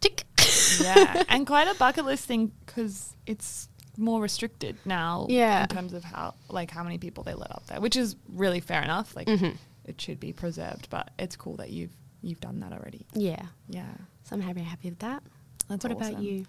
tick. 0.00 0.24
yeah, 0.82 1.22
and 1.28 1.46
quite 1.46 1.68
a 1.68 1.74
bucket 1.74 2.04
list 2.04 2.24
thing 2.26 2.52
because 2.64 3.14
it's 3.26 3.68
more 3.96 4.20
restricted 4.20 4.76
now. 4.84 5.26
Yeah. 5.28 5.62
in 5.62 5.68
terms 5.68 5.94
of 5.94 6.04
how 6.04 6.34
like 6.48 6.70
how 6.70 6.82
many 6.84 6.98
people 6.98 7.24
they 7.24 7.34
let 7.34 7.50
up 7.50 7.64
there, 7.68 7.80
which 7.80 7.96
is 7.96 8.16
really 8.32 8.60
fair 8.60 8.82
enough. 8.82 9.14
Like 9.16 9.26
Mm-hmm. 9.28 9.56
It 9.86 10.00
should 10.00 10.20
be 10.20 10.32
preserved, 10.32 10.88
but 10.90 11.10
it's 11.18 11.36
cool 11.36 11.56
that 11.56 11.70
you've 11.70 11.92
you've 12.22 12.40
done 12.40 12.60
that 12.60 12.72
already. 12.72 13.06
yeah. 13.14 13.46
Yeah, 13.68 13.84
So 14.24 14.34
I'm 14.34 14.40
happy, 14.40 14.60
happy 14.60 14.90
with 14.90 14.98
that. 15.00 15.22
that's 15.68 15.84
what 15.84 15.92
about 15.92 16.20
you? 16.20 16.44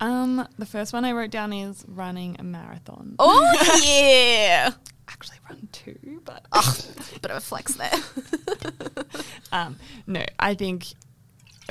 Um, 0.00 0.48
the 0.58 0.66
first 0.66 0.92
one 0.92 1.04
I 1.04 1.12
wrote 1.12 1.30
down 1.30 1.52
is 1.52 1.84
running 1.86 2.36
a 2.40 2.42
marathon. 2.42 3.14
Oh, 3.20 3.80
yeah. 3.86 4.70
Actually, 5.08 5.36
run 5.48 5.68
two, 5.70 6.20
but 6.24 6.44
Oh, 6.52 6.76
bit 7.20 7.30
of 7.30 7.36
a 7.36 7.40
flex 7.40 7.74
there. 7.74 7.92
um, 9.52 9.76
no, 10.06 10.24
I 10.40 10.54
think 10.54 10.86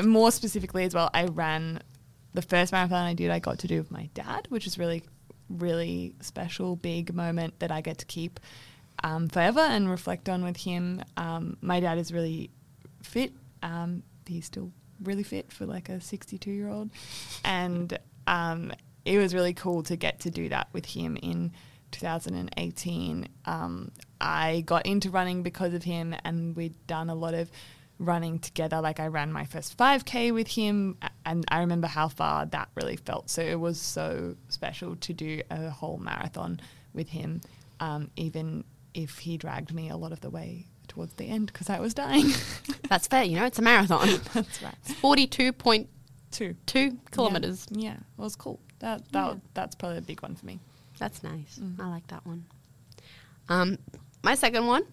more 0.02 0.32
specifically 0.32 0.86
as 0.86 0.94
well, 0.94 1.10
I 1.14 1.26
ran 1.26 1.82
the 2.34 2.42
first 2.42 2.72
marathon 2.72 3.04
I 3.06 3.14
did, 3.14 3.32
I 3.32 3.40
got 3.40 3.60
to 3.60 3.68
do 3.68 3.78
with 3.80 3.92
my 3.92 4.10
dad, 4.14 4.46
which 4.50 4.66
is 4.68 4.78
really, 4.78 5.04
really 5.50 6.16
special, 6.22 6.78
big 6.78 7.14
moment 7.14 7.60
that 7.60 7.72
I 7.72 7.82
get 7.82 7.98
to 7.98 8.06
keep 8.06 8.40
um, 9.04 9.28
forever 9.28 9.60
and 9.60 9.90
reflect 9.90 10.30
on 10.30 10.44
with 10.44 10.58
him. 10.58 11.02
Um, 11.18 11.58
my 11.62 11.80
dad 11.80 11.98
is 11.98 12.12
really 12.12 12.50
fit. 13.04 13.34
Um, 13.64 14.04
he's 14.26 14.46
still 14.46 14.72
really 15.04 15.24
fit 15.24 15.52
for 15.52 15.66
like 15.66 15.90
a 15.90 16.00
62 16.00 16.52
year 16.52 16.70
old. 16.70 16.90
And 17.44 17.98
um, 18.28 18.72
it 19.06 19.18
was 19.18 19.34
really 19.34 19.54
cool 19.54 19.84
to 19.84 19.96
get 19.96 20.20
to 20.22 20.32
do 20.32 20.50
that 20.50 20.68
with 20.74 20.86
him 20.86 21.18
in 21.18 21.52
2018. 21.92 23.28
Um, 23.46 23.92
I 24.20 24.62
got 24.66 24.86
into 24.86 25.10
running 25.10 25.44
because 25.44 25.74
of 25.74 25.84
him, 25.84 26.16
and 26.24 26.56
we'd 26.56 26.76
done 26.88 27.10
a 27.10 27.16
lot 27.16 27.34
of 27.34 27.50
running 28.00 28.40
together. 28.40 28.82
Like 28.82 29.00
I 29.00 29.08
ran 29.08 29.32
my 29.32 29.46
first 29.46 29.78
5K 29.78 30.34
with 30.34 30.48
him, 30.48 30.98
and 31.26 31.46
I 31.50 31.60
remember 31.60 31.88
how 31.88 32.08
far 32.08 32.46
that 32.48 32.70
really 32.76 32.96
felt. 32.96 33.30
So 33.30 33.42
it 33.42 33.60
was 33.60 33.80
so 33.80 34.36
special 34.50 34.96
to 34.98 35.14
do 35.14 35.42
a 35.50 35.70
whole 35.70 35.98
marathon 35.98 36.60
with 36.94 37.10
him, 37.10 37.42
um, 37.80 38.12
even 38.16 38.64
if 38.94 39.20
he 39.20 39.38
dragged 39.38 39.74
me 39.74 39.90
a 39.90 39.98
lot 39.98 40.12
of 40.12 40.22
the 40.22 40.30
way 40.30 40.68
towards 40.88 41.14
the 41.14 41.26
end 41.26 41.48
because 41.48 41.70
I 41.70 41.80
was 41.80 41.94
dying. 41.94 42.28
That's 42.90 43.08
fair. 43.08 43.24
You 43.24 43.38
know, 43.38 43.46
it's 43.46 43.60
a 43.60 43.62
marathon. 43.62 44.08
That's 44.34 44.62
right. 44.62 44.76
Forty-two 45.00 45.54
point 45.54 45.90
Two 46.32 46.56
two 46.66 46.98
kilometers. 47.12 47.68
Yeah, 47.72 47.90
yeah, 47.90 47.94
it 47.96 48.22
was 48.22 48.36
cool. 48.38 48.60
That 48.80 49.02
that 49.12 49.34
Yeah. 49.34 49.40
that's 49.54 49.76
probably 49.76 49.98
a 49.98 50.02
big 50.02 50.22
one 50.22 50.36
for 50.36 50.46
me. 50.46 50.60
That's 50.98 51.24
nice. 51.24 51.60
Mm. 51.62 51.78
I 51.80 51.88
like 51.90 52.08
that 52.08 52.26
one. 52.26 52.46
Um, 53.50 53.78
my 54.24 54.36
second 54.36 54.66
one 54.66 54.84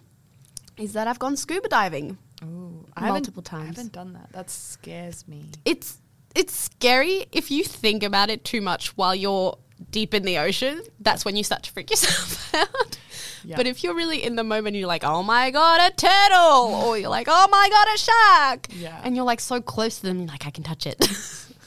is 0.77 0.93
that 0.93 1.07
I've 1.07 1.19
gone 1.19 1.37
scuba 1.37 1.69
diving. 1.69 2.17
Ooh, 2.43 2.85
Multiple 2.99 3.41
times. 3.43 3.63
I 3.63 3.67
haven't 3.67 3.91
done 3.93 4.13
that. 4.13 4.31
That 4.33 4.49
scares 4.49 5.27
me. 5.29 5.45
It's 5.63 5.99
it's 6.35 6.53
scary 6.53 7.25
if 7.31 7.49
you 7.51 7.63
think 7.63 8.03
about 8.03 8.29
it 8.29 8.43
too 8.43 8.59
much 8.61 8.97
while 8.97 9.15
you're 9.15 9.57
deep 9.91 10.13
in 10.13 10.23
the 10.23 10.37
ocean. 10.39 10.81
That's 10.99 11.23
when 11.23 11.35
you 11.37 11.43
start 11.45 11.63
to 11.63 11.71
freak 11.71 11.89
yourself 11.91 12.53
out. 12.53 12.97
Yeah. 13.43 13.55
But 13.57 13.67
if 13.67 13.83
you're 13.83 13.95
really 13.95 14.23
in 14.23 14.35
the 14.35 14.43
moment, 14.43 14.75
you're 14.75 14.87
like, 14.87 15.03
"Oh 15.03 15.23
my 15.23 15.51
god, 15.51 15.79
a 15.91 15.95
turtle!" 15.95 16.75
or 16.85 16.97
you're 16.97 17.09
like, 17.09 17.27
"Oh 17.29 17.47
my 17.49 17.69
god, 17.69 17.87
a 17.93 17.97
shark!" 17.97 18.67
Yeah. 18.71 19.01
and 19.03 19.15
you're 19.15 19.25
like 19.25 19.39
so 19.39 19.61
close 19.61 19.97
to 19.99 20.03
them, 20.07 20.19
you're 20.19 20.27
like, 20.27 20.45
"I 20.45 20.51
can 20.51 20.63
touch 20.63 20.85
it." 20.85 20.99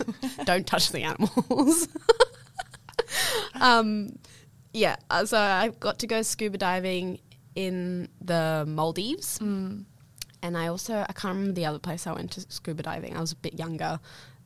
Don't 0.45 0.67
touch 0.67 0.91
the 0.93 1.03
animals. 1.03 1.89
um, 3.61 4.19
yeah. 4.73 4.97
uh, 5.11 5.25
So 5.25 5.39
I 5.39 5.69
got 5.81 5.99
to 6.01 6.07
go 6.07 6.23
scuba 6.23 6.59
diving 6.59 7.19
in 7.55 8.09
the 8.21 8.65
Maldives, 8.67 9.39
Mm. 9.39 9.85
and 10.43 10.57
I 10.57 10.69
also 10.69 11.05
I 11.09 11.13
can't 11.13 11.35
remember 11.37 11.53
the 11.53 11.67
other 11.67 11.79
place 11.79 12.07
I 12.07 12.13
went 12.13 12.31
to 12.33 12.41
scuba 12.49 12.83
diving. 12.83 13.17
I 13.17 13.21
was 13.21 13.33
a 13.33 13.37
bit 13.37 13.55
younger, 13.59 14.01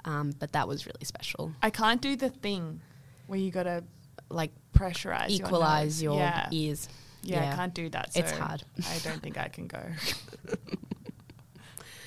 um, 0.04 0.33
but 0.38 0.52
that 0.52 0.66
was 0.68 0.87
really 0.87 1.04
special. 1.04 1.52
I 1.62 1.71
can't 1.71 2.00
do 2.02 2.16
the 2.16 2.30
thing 2.30 2.80
where 3.28 3.38
you 3.38 3.50
gotta 3.50 3.85
Like 4.28 4.50
pressurize, 4.75 5.30
equalize 5.30 6.02
your, 6.02 6.14
your, 6.14 6.23
yeah. 6.25 6.49
ears. 6.50 6.88
Yeah, 7.26 7.52
I 7.52 7.56
can't 7.56 7.75
do 7.75 7.88
that. 7.90 8.12
So 8.12 8.21
It's 8.21 8.33
hard. 8.33 8.62
I 8.78 8.99
don't 9.04 9.23
think 9.23 9.38
I 9.38 9.49
can 9.49 9.66
go. 9.66 9.80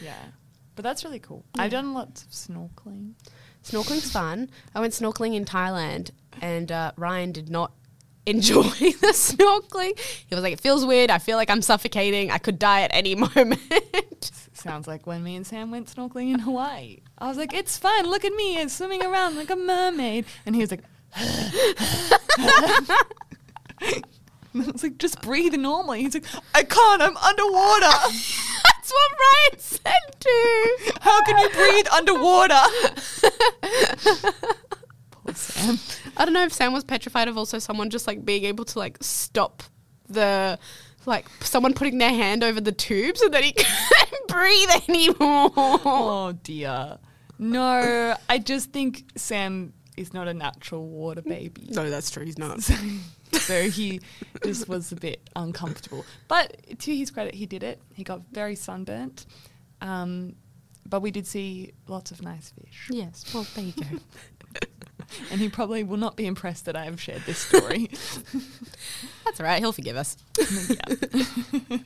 yeah, 0.01 0.13
but 0.75 0.83
that's 0.83 1.03
really 1.03 1.19
cool. 1.19 1.43
I've 1.57 1.71
done 1.71 1.93
lots 1.93 2.23
of 2.23 2.29
snorkeling. 2.29 3.13
Snorkeling's 3.63 4.11
fun. 4.11 4.49
I 4.73 4.79
went 4.79 4.93
snorkeling 4.93 5.35
in 5.35 5.45
Thailand, 5.45 6.11
and 6.41 6.71
uh, 6.71 6.91
Ryan 6.95 7.31
did 7.31 7.49
not 7.49 7.73
enjoy 8.25 8.63
the 8.63 9.13
snorkeling. 9.13 9.99
He 10.27 10.35
was 10.35 10.43
like, 10.43 10.53
"It 10.53 10.61
feels 10.61 10.85
weird. 10.85 11.09
I 11.09 11.17
feel 11.17 11.37
like 11.37 11.49
I'm 11.49 11.61
suffocating. 11.61 12.31
I 12.31 12.37
could 12.37 12.59
die 12.59 12.81
at 12.81 12.91
any 12.93 13.15
moment." 13.15 14.31
Sounds 14.53 14.87
like 14.87 15.07
when 15.07 15.23
me 15.23 15.37
and 15.37 15.47
Sam 15.47 15.71
went 15.71 15.93
snorkeling 15.93 16.33
in 16.33 16.39
Hawaii. 16.39 16.99
I 17.17 17.27
was 17.27 17.37
like, 17.37 17.53
"It's 17.53 17.77
fun. 17.77 18.05
Look 18.07 18.25
at 18.25 18.33
me, 18.33 18.59
I'm 18.59 18.69
swimming 18.69 19.03
around 19.03 19.35
like 19.37 19.49
a 19.49 19.55
mermaid," 19.55 20.25
and 20.45 20.55
he 20.55 20.61
was 20.61 20.71
like. 20.71 20.83
And 24.59 24.69
I 24.69 24.71
was 24.71 24.83
like, 24.83 24.97
just 24.97 25.21
breathe 25.21 25.53
normally. 25.53 26.01
He's 26.01 26.13
like, 26.13 26.25
I 26.53 26.63
can't, 26.63 27.01
I'm 27.01 27.17
underwater. 27.17 27.81
That's 27.85 28.91
what 28.91 29.11
Ryan 29.19 29.59
said 29.59 29.93
too. 30.19 30.75
How 31.01 31.23
can 31.23 31.37
you 31.37 31.49
breathe 31.49 31.87
underwater? 31.93 32.55
Poor 35.11 35.33
Sam. 35.33 35.79
I 36.17 36.25
don't 36.25 36.33
know 36.33 36.43
if 36.43 36.53
Sam 36.53 36.73
was 36.73 36.83
petrified 36.83 37.27
of 37.27 37.37
also 37.37 37.59
someone 37.59 37.89
just 37.89 38.07
like 38.07 38.25
being 38.25 38.43
able 38.45 38.65
to 38.65 38.79
like 38.79 38.97
stop 39.01 39.63
the 40.09 40.59
like 41.05 41.25
someone 41.41 41.73
putting 41.73 41.97
their 41.97 42.09
hand 42.09 42.43
over 42.43 42.59
the 42.59 42.71
tubes 42.71 43.21
and 43.21 43.33
then 43.33 43.43
he 43.43 43.53
couldn't 43.53 44.27
breathe 44.27 44.69
anymore. 44.89 45.51
Oh 45.55 46.37
dear. 46.43 46.97
No, 47.37 48.15
I 48.27 48.37
just 48.37 48.73
think 48.73 49.05
Sam 49.15 49.71
is 49.99 50.13
not 50.13 50.27
a 50.27 50.33
natural 50.33 50.87
water 50.87 51.21
baby. 51.21 51.67
No, 51.69 51.89
that's 51.89 52.09
true. 52.09 52.25
He's 52.25 52.37
not. 52.37 52.59
So, 53.31 53.37
so 53.37 53.69
he 53.69 54.01
just 54.43 54.67
was 54.67 54.91
a 54.91 54.95
bit 54.95 55.29
uncomfortable. 55.35 56.03
But 56.27 56.79
to 56.79 56.95
his 56.95 57.11
credit, 57.11 57.35
he 57.35 57.45
did 57.45 57.61
it. 57.61 57.79
He 57.93 58.03
got 58.03 58.21
very 58.31 58.55
sunburnt. 58.55 59.27
Um, 59.81 60.35
but 60.87 61.01
we 61.01 61.11
did 61.11 61.27
see 61.27 61.73
lots 61.87 62.09
of 62.09 62.23
nice 62.23 62.51
fish. 62.59 62.87
Yes. 62.89 63.25
Well, 63.31 63.45
there 63.55 63.65
you 63.65 63.73
go. 63.73 63.99
And 65.31 65.41
he 65.41 65.49
probably 65.49 65.83
will 65.83 65.97
not 65.97 66.15
be 66.15 66.27
impressed 66.27 66.65
that 66.65 66.75
I 66.75 66.85
have 66.85 67.01
shared 67.01 67.23
this 67.25 67.39
story. 67.39 67.87
That's 69.25 69.39
all 69.39 69.45
right. 69.45 69.59
He'll 69.59 69.71
forgive 69.71 69.97
us. 69.97 70.17
yeah. 70.69 71.77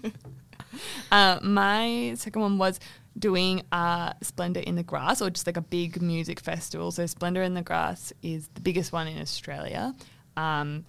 uh, 1.11 1.39
my 1.41 2.13
second 2.17 2.41
one 2.41 2.57
was 2.57 2.79
doing 3.17 3.63
uh, 3.71 4.13
Splendor 4.21 4.61
in 4.61 4.75
the 4.75 4.83
Grass, 4.83 5.21
or 5.21 5.29
just 5.29 5.47
like 5.47 5.57
a 5.57 5.61
big 5.61 6.01
music 6.01 6.39
festival. 6.39 6.91
So 6.91 7.05
Splendor 7.05 7.43
in 7.43 7.53
the 7.53 7.61
Grass 7.61 8.13
is 8.21 8.47
the 8.53 8.61
biggest 8.61 8.91
one 8.91 9.07
in 9.07 9.19
Australia, 9.19 9.93
um, 10.35 10.85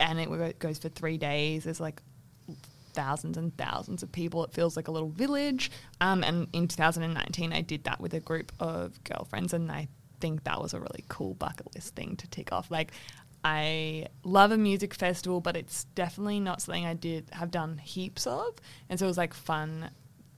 and 0.00 0.20
it 0.20 0.58
goes 0.58 0.78
for 0.78 0.88
three 0.88 1.18
days. 1.18 1.64
There's 1.64 1.80
like 1.80 2.00
thousands 2.96 3.36
and 3.36 3.56
thousands 3.56 4.02
of 4.02 4.10
people. 4.10 4.42
It 4.44 4.52
feels 4.52 4.74
like 4.76 4.88
a 4.88 4.90
little 4.90 5.10
village. 5.10 5.70
Um, 6.00 6.24
and 6.24 6.48
in 6.52 6.66
2019, 6.66 7.52
I 7.52 7.60
did 7.60 7.84
that 7.84 8.00
with 8.00 8.14
a 8.14 8.20
group 8.20 8.50
of 8.58 9.02
girlfriends, 9.04 9.52
and 9.52 9.70
I 9.70 9.88
think 10.20 10.44
that 10.44 10.60
was 10.60 10.74
a 10.74 10.80
really 10.80 11.04
cool 11.08 11.34
bucket 11.34 11.74
list 11.74 11.94
thing 11.94 12.16
to 12.16 12.26
tick 12.28 12.52
off. 12.52 12.70
Like, 12.70 12.92
I 13.44 14.06
love 14.24 14.50
a 14.50 14.56
music 14.56 14.94
festival, 14.94 15.40
but 15.40 15.56
it's 15.56 15.84
definitely 15.94 16.40
not 16.40 16.62
something 16.62 16.86
I 16.86 16.94
did 16.94 17.28
have 17.32 17.50
done 17.50 17.78
heaps 17.78 18.26
of, 18.26 18.56
and 18.88 18.98
so 18.98 19.04
it 19.04 19.08
was 19.08 19.18
like 19.18 19.34
fun 19.34 19.90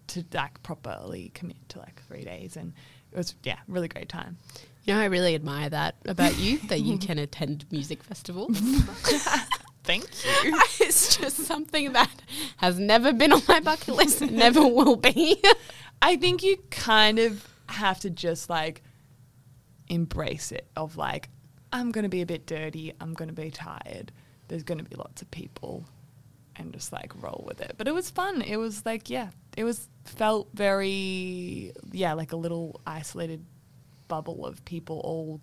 to 0.08 0.24
like 0.34 0.62
properly 0.62 1.30
commit 1.34 1.68
to 1.70 1.78
like 1.78 2.02
three 2.06 2.24
days, 2.24 2.56
and 2.56 2.72
it 3.12 3.16
was 3.16 3.34
yeah, 3.42 3.58
really 3.68 3.88
great 3.88 4.08
time. 4.08 4.36
You 4.84 4.94
know, 4.94 5.00
I 5.00 5.06
really 5.06 5.34
admire 5.34 5.68
that 5.68 5.96
about 6.06 6.38
you, 6.38 6.58
that 6.68 6.80
you 6.80 6.98
can 6.98 7.18
attend 7.18 7.66
music 7.70 8.02
festivals. 8.02 8.58
Thank 9.84 10.04
you. 10.24 10.60
it's 10.80 11.16
just 11.16 11.36
something 11.38 11.92
that 11.92 12.10
has 12.58 12.78
never 12.78 13.12
been 13.12 13.32
on 13.32 13.42
my 13.48 13.60
bucket 13.60 13.94
list 13.94 14.20
and 14.20 14.32
never 14.32 14.66
will 14.66 14.96
be. 14.96 15.42
I 16.02 16.16
think 16.16 16.42
you 16.42 16.58
kind 16.70 17.18
of 17.18 17.46
have 17.68 18.00
to 18.00 18.10
just 18.10 18.50
like 18.50 18.82
embrace 19.88 20.52
it 20.52 20.66
of 20.76 20.96
like, 20.96 21.28
I'm 21.72 21.90
going 21.90 22.02
to 22.02 22.08
be 22.10 22.20
a 22.20 22.26
bit 22.26 22.46
dirty. 22.46 22.92
I'm 23.00 23.14
going 23.14 23.28
to 23.28 23.34
be 23.34 23.50
tired. 23.50 24.12
There's 24.48 24.62
going 24.62 24.78
to 24.78 24.84
be 24.84 24.96
lots 24.96 25.22
of 25.22 25.30
people 25.30 25.84
and 26.58 26.72
just 26.72 26.92
like 26.92 27.12
roll 27.22 27.44
with 27.46 27.60
it. 27.60 27.74
But 27.78 27.88
it 27.88 27.92
was 27.94 28.10
fun. 28.10 28.42
It 28.42 28.56
was 28.56 28.84
like, 28.84 29.08
yeah, 29.10 29.30
it 29.56 29.64
was 29.64 29.88
felt 30.04 30.48
very, 30.54 31.72
yeah, 31.92 32.12
like 32.14 32.32
a 32.32 32.36
little 32.36 32.80
isolated 32.86 33.44
bubble 34.08 34.46
of 34.46 34.64
people 34.64 35.00
all 35.04 35.40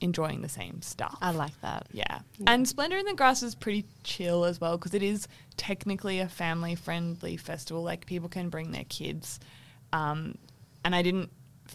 enjoying 0.00 0.42
the 0.42 0.48
same 0.48 0.80
stuff. 0.80 1.16
I 1.20 1.32
like 1.32 1.60
that. 1.62 1.88
Yeah. 1.92 2.20
And 2.46 2.68
Splendor 2.68 2.96
in 2.98 3.04
the 3.06 3.14
Grass 3.14 3.42
is 3.42 3.54
pretty 3.56 3.84
chill 4.04 4.44
as 4.44 4.60
well 4.60 4.78
because 4.78 4.94
it 4.94 5.02
is 5.02 5.26
technically 5.56 6.20
a 6.20 6.28
family 6.28 6.76
friendly 6.76 7.36
festival. 7.36 7.82
Like 7.82 8.06
people 8.06 8.28
can 8.28 8.48
bring 8.48 8.70
their 8.70 8.84
kids. 8.84 9.40
Um, 9.92 10.36
and 10.84 10.94
I 10.94 11.02
didn't 11.02 11.30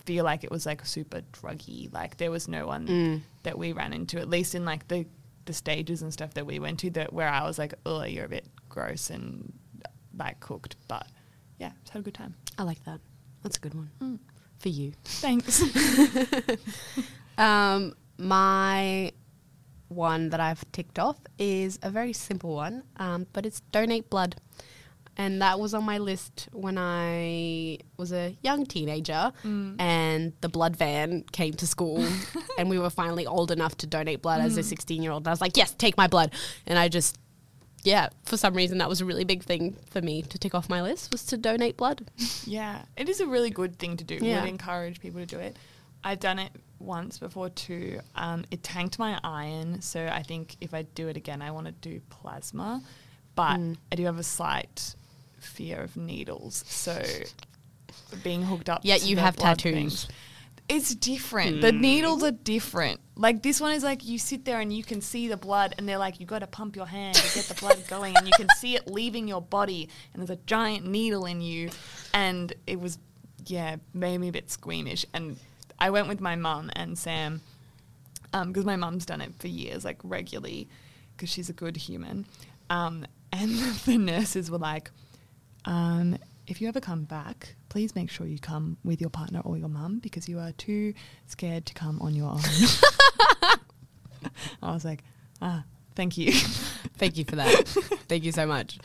feel 0.06 0.24
like 0.24 0.44
it 0.46 0.52
was 0.52 0.66
like 0.66 0.86
super 0.86 1.22
druggy. 1.34 1.92
Like 1.94 2.16
there 2.18 2.32
was 2.32 2.48
no 2.48 2.66
one 2.66 2.88
Mm. 2.88 3.22
that 3.44 3.58
we 3.58 3.74
ran 3.74 3.92
into, 3.92 4.20
at 4.20 4.30
least 4.30 4.56
in 4.56 4.64
like 4.64 4.88
the, 4.88 5.06
the 5.46 5.54
stages 5.54 6.02
and 6.02 6.12
stuff 6.14 6.34
that 6.36 6.46
we 6.46 6.60
went 6.60 6.80
to 6.80 6.90
that 6.92 7.14
where 7.14 7.28
I 7.30 7.44
was 7.44 7.58
like, 7.60 7.74
oh, 7.86 8.04
you're 8.04 8.26
a 8.26 8.30
bit 8.30 8.48
gross 8.70 9.10
and 9.10 9.52
like 10.18 10.40
cooked. 10.40 10.76
But 10.88 11.08
yeah, 11.60 11.72
just 11.82 11.94
had 11.94 12.00
a 12.02 12.04
good 12.04 12.14
time. 12.14 12.36
I 12.58 12.64
like 12.64 12.84
that. 12.86 13.00
That's 13.42 13.58
a 13.58 13.60
good 13.60 13.74
one 13.74 13.90
Mm. 14.02 14.20
for 14.60 14.70
you. 14.70 14.94
Thanks. 15.04 15.62
Um, 17.38 17.96
my 18.20 19.12
one 19.88 20.30
that 20.30 20.40
I've 20.40 20.64
ticked 20.72 21.00
off 21.00 21.18
is 21.40 21.80
a 21.82 21.90
very 21.90 22.14
simple 22.14 22.54
one, 22.56 22.84
um, 22.98 23.26
but 23.34 23.44
it's 23.46 23.60
donate 23.72 24.10
blood. 24.10 24.36
And 25.16 25.42
that 25.44 25.60
was 25.60 25.74
on 25.76 25.84
my 25.84 26.00
list 26.00 26.50
when 26.54 26.78
I 26.80 27.78
was 27.98 28.12
a 28.12 28.36
young 28.42 28.66
teenager, 28.66 29.32
Mm. 29.44 29.76
and 29.80 30.34
the 30.42 30.50
blood 30.50 30.76
van 30.76 31.24
came 31.32 31.54
to 31.54 31.68
school, 31.68 32.04
and 32.58 32.70
we 32.70 32.80
were 32.80 32.90
finally 32.90 33.28
old 33.28 33.52
enough 33.52 33.76
to 33.78 33.88
donate 33.88 34.22
blood 34.24 34.42
as 34.42 34.58
a 34.58 34.62
Mm. 34.62 34.66
16 34.66 35.04
year 35.04 35.12
old. 35.12 35.22
And 35.22 35.28
I 35.28 35.32
was 35.32 35.42
like, 35.42 35.56
yes, 35.56 35.74
take 35.78 35.98
my 35.98 36.08
blood. 36.08 36.32
And 36.66 36.80
I 36.80 36.88
just, 36.88 37.18
yeah, 37.84 38.10
for 38.26 38.38
some 38.38 38.56
reason, 38.56 38.80
that 38.80 38.90
was 38.90 39.02
a 39.02 39.06
really 39.06 39.24
big 39.24 39.44
thing 39.44 39.78
for 39.92 40.02
me 40.02 40.24
to 40.24 40.38
tick 40.40 40.56
off 40.56 40.68
my 40.68 40.82
list 40.82 41.12
was 41.12 41.24
to 41.28 41.38
donate 41.38 41.78
blood. 41.78 42.10
Yeah, 42.46 42.82
it 42.98 43.08
is 43.08 43.20
a 43.20 43.28
really 43.28 43.50
good 43.52 43.78
thing 43.78 43.98
to 43.98 44.04
do. 44.04 44.18
Yeah. 44.20 44.42
Would 44.42 44.50
encourage 44.50 45.00
people 45.00 45.20
to 45.20 45.26
do 45.28 45.38
it. 45.40 45.58
I've 46.04 46.20
done 46.20 46.40
it 46.40 46.52
once 46.80 47.20
before 47.20 47.50
too. 47.50 48.00
Um, 48.16 48.46
it 48.52 48.64
tanked 48.64 48.98
my 49.00 49.20
iron, 49.24 49.82
so 49.82 50.06
I 50.08 50.24
think 50.24 50.58
if 50.60 50.74
I 50.74 50.82
do 50.82 51.08
it 51.08 51.16
again, 51.18 51.42
I 51.42 51.52
want 51.52 51.68
to 51.68 51.72
do 51.72 52.02
plasma. 52.10 52.82
But 53.36 53.58
Mm. 53.60 53.78
I 53.92 53.96
do 53.96 54.04
have 54.06 54.20
a 54.20 54.24
slight 54.24 54.96
fear 55.46 55.82
of 55.82 55.96
needles, 55.98 56.64
so 56.68 57.02
being 58.24 58.44
hooked 58.44 58.70
up. 58.70 58.82
Yet 58.84 59.02
to 59.02 59.08
you 59.08 59.18
have 59.18 59.36
blood 59.36 59.60
tattoos. 59.60 59.74
things- 59.74 60.08
It's 60.70 60.96
different. 60.96 61.60
The 61.62 61.72
Hmm. 61.74 61.82
needles 61.82 62.24
are 62.24 62.32
different. 62.32 63.02
Like 63.16 63.44
this 63.44 63.60
one 63.60 63.74
is 63.74 63.84
like 63.84 64.06
you 64.06 64.18
sit 64.18 64.46
there 64.46 64.62
and 64.62 64.72
you 64.72 64.82
can 64.84 65.02
see 65.02 65.28
the 65.28 65.36
blood, 65.38 65.76
and 65.78 65.88
they're 65.88 65.98
like 65.98 66.20
you 66.22 66.26
got 66.26 66.40
to 66.40 66.48
pump 66.48 66.76
your 66.78 66.86
hand 66.86 67.16
to 67.16 67.36
get 67.36 67.46
the 67.46 67.54
blood 67.56 67.84
going, 67.90 68.16
and 68.16 68.26
you 68.26 68.32
can 68.38 68.48
see 68.60 68.76
it 68.76 68.88
leaving 68.88 69.28
your 69.28 69.42
body, 69.42 69.90
and 70.14 70.22
there's 70.22 70.30
a 70.30 70.42
giant 70.46 70.86
needle 70.88 71.26
in 71.26 71.42
you, 71.42 71.70
and 72.14 72.54
it 72.66 72.80
was 72.80 72.98
yeah 73.46 73.76
made 73.94 74.18
me 74.20 74.30
a 74.30 74.32
bit 74.32 74.50
squeamish. 74.50 75.06
And 75.14 75.38
I 75.80 75.90
went 75.90 76.08
with 76.08 76.22
my 76.22 76.36
mum 76.38 76.72
and 76.76 76.98
Sam 76.98 77.42
because 78.32 78.64
my 78.66 78.78
mum's 78.78 79.06
done 79.06 79.20
it 79.22 79.34
for 79.38 79.48
years, 79.48 79.84
like 79.84 80.00
regularly, 80.04 80.68
because 81.16 81.30
she's 81.30 81.50
a 81.50 81.54
good 81.54 81.76
human. 81.78 82.26
Um, 82.70 83.06
and 83.34 83.52
the 83.86 83.98
nurses 83.98 84.50
were 84.50 84.58
like, 84.58 84.92
um, 85.66 86.18
if 86.48 86.62
you 86.62 86.68
ever 86.68 86.82
come 86.82 87.04
back, 87.04 87.56
please 87.70 87.96
make 87.96 88.10
sure 88.10 88.28
you 88.28 88.40
come 88.40 88.78
with 88.84 89.00
your 89.00 89.10
partner 89.10 89.42
or 89.44 89.58
your 89.58 89.70
mum 89.70 90.00
because 90.00 90.28
you 90.28 90.40
are 90.40 90.52
too 90.54 90.94
scared 91.26 91.66
to 91.68 91.74
come 91.74 92.02
on 92.02 92.16
your 92.16 92.30
own. 92.30 92.42
I 94.62 94.74
was 94.74 94.86
like, 94.86 95.04
ah, 95.42 95.64
thank 95.96 96.18
you. 96.18 96.32
Thank 96.98 97.18
you 97.18 97.26
for 97.26 97.36
that. 97.36 97.68
Thank 98.08 98.24
you 98.24 98.32
so 98.32 98.46
much. 98.46 98.78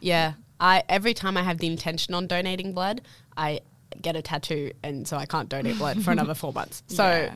Yeah, 0.00 0.34
I 0.58 0.82
every 0.88 1.14
time 1.14 1.36
I 1.36 1.42
have 1.42 1.58
the 1.58 1.66
intention 1.66 2.14
on 2.14 2.26
donating 2.26 2.72
blood, 2.72 3.02
I 3.36 3.60
get 4.00 4.16
a 4.16 4.22
tattoo, 4.22 4.70
and 4.82 5.06
so 5.06 5.16
I 5.16 5.26
can't 5.26 5.48
donate 5.48 5.76
blood 5.76 6.02
for 6.02 6.12
another 6.12 6.34
four 6.34 6.52
months. 6.52 6.82
So 6.86 7.04
Yeah. 7.08 7.34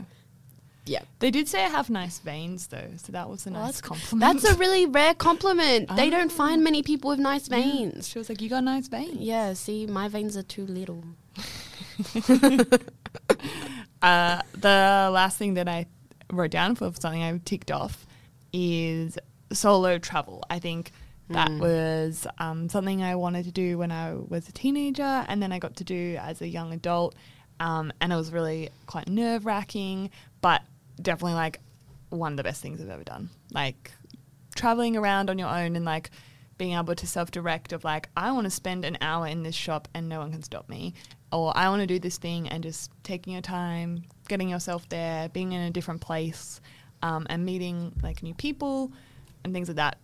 Yeah. 0.87 1.03
They 1.19 1.31
did 1.31 1.49
say 1.49 1.65
I 1.65 1.69
have 1.69 1.89
nice 1.91 2.19
veins 2.19 2.67
though, 2.69 2.91
so 2.97 3.13
that 3.13 3.29
was 3.29 3.47
a 3.47 3.51
Well, 3.51 3.63
nice 3.63 3.81
that's- 3.81 3.81
compliment. 3.81 4.41
That's 4.43 4.55
a 4.55 4.59
really 4.59 4.87
rare 4.87 5.15
compliment. 5.15 5.89
They 5.97 6.11
don't 6.11 6.31
Ah. 6.33 6.35
find 6.35 6.63
many 6.65 6.83
people 6.83 7.11
with 7.11 7.19
nice 7.19 7.49
Yeah. 7.49 7.57
veins. 7.63 8.09
She 8.09 8.19
was 8.19 8.29
like, 8.29 8.41
"You 8.43 8.49
got 8.51 8.65
nice 8.65 8.89
veins." 8.89 9.17
Yeah, 9.21 9.53
see, 9.55 9.87
my 9.87 10.09
veins 10.09 10.37
are 10.37 10.43
too 10.43 10.67
little. 10.67 11.03
Uh, 14.03 14.43
the 14.53 15.09
last 15.13 15.39
thing 15.39 15.55
that 15.55 15.67
I 15.67 15.87
wrote 16.31 16.51
down 16.51 16.75
for 16.75 16.93
something 17.01 17.23
I 17.23 17.39
ticked 17.43 17.71
off 17.71 18.07
is 18.53 19.17
solo 19.51 19.97
travel. 19.99 20.43
I 20.51 20.59
think 20.59 20.93
that 21.31 21.49
Mm. 21.49 21.61
was 21.61 22.27
um, 22.39 22.69
something 22.69 23.03
I 23.03 23.15
wanted 23.15 23.47
to 23.47 23.53
do 23.53 23.79
when 23.79 23.91
I 23.91 24.13
was 24.15 24.47
a 24.49 24.53
teenager, 24.53 25.25
and 25.27 25.43
then 25.43 25.53
I 25.53 25.59
got 25.59 25.77
to 25.77 25.85
do 25.85 26.19
as 26.21 26.43
a 26.43 26.49
young 26.49 26.73
adult, 26.75 27.15
um, 27.61 27.93
and 28.03 28.13
it 28.13 28.17
was 28.17 28.31
really 28.31 28.69
quite 28.85 29.09
nerve 29.09 29.47
wracking, 29.47 30.11
but 30.43 30.61
definitely 31.01 31.35
like 31.35 31.61
one 32.11 32.33
of 32.33 32.37
the 32.37 32.43
best 32.45 32.63
things 32.63 32.81
I've 32.81 32.89
ever 32.91 33.05
done. 33.05 33.31
Like 33.53 33.93
traveling 34.55 34.97
around 34.97 35.31
on 35.31 35.39
your 35.39 35.49
own 35.49 35.77
and 35.77 35.85
like 35.85 36.11
being 36.57 36.75
able 36.77 36.95
to 36.95 37.07
self 37.07 37.31
direct 37.31 37.73
of 37.73 37.83
like 37.85 38.09
I 38.17 38.31
want 38.33 38.45
to 38.45 38.51
spend 38.51 38.85
an 38.85 38.97
hour 39.01 39.27
in 39.27 39.43
this 39.43 39.55
shop 39.57 39.89
and 39.95 40.09
no 40.09 40.21
one 40.21 40.31
can 40.31 40.43
stop 40.43 40.69
me 40.69 40.95
or 41.33 41.53
I 41.57 41.69
want 41.69 41.81
to 41.81 41.87
do 41.87 41.99
this 41.99 42.17
thing 42.19 42.49
and 42.49 42.63
just 42.63 42.91
taking 43.03 43.33
your 43.33 43.43
time 43.43 44.05
getting 44.29 44.49
yourself 44.49 44.89
there 44.89 45.29
being 45.31 45.53
in 45.53 45.63
a 45.63 45.71
different 45.71 46.01
place 46.01 46.61
um, 47.03 47.27
and 47.29 47.45
meeting 47.45 47.93
like 48.05 48.23
new 48.23 48.35
people 48.35 48.93
and 49.43 49.53
things 49.53 49.67
like 49.69 49.77
that 49.77 49.99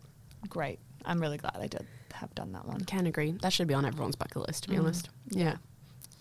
great 0.48 0.80
I'm 1.04 1.20
really 1.20 1.38
glad 1.38 1.56
I 1.56 1.68
did 1.68 1.86
have 2.12 2.34
done 2.34 2.50
that 2.52 2.66
one 2.66 2.80
Can 2.80 3.06
agree. 3.06 3.30
That 3.42 3.52
should 3.52 3.68
be 3.68 3.74
on 3.74 3.84
everyone's 3.86 4.16
bucket 4.16 4.44
list, 4.48 4.64
to 4.64 4.70
be 4.70 4.74
Mm. 4.74 4.80
honest. 4.80 5.08
Yeah. 5.30 5.56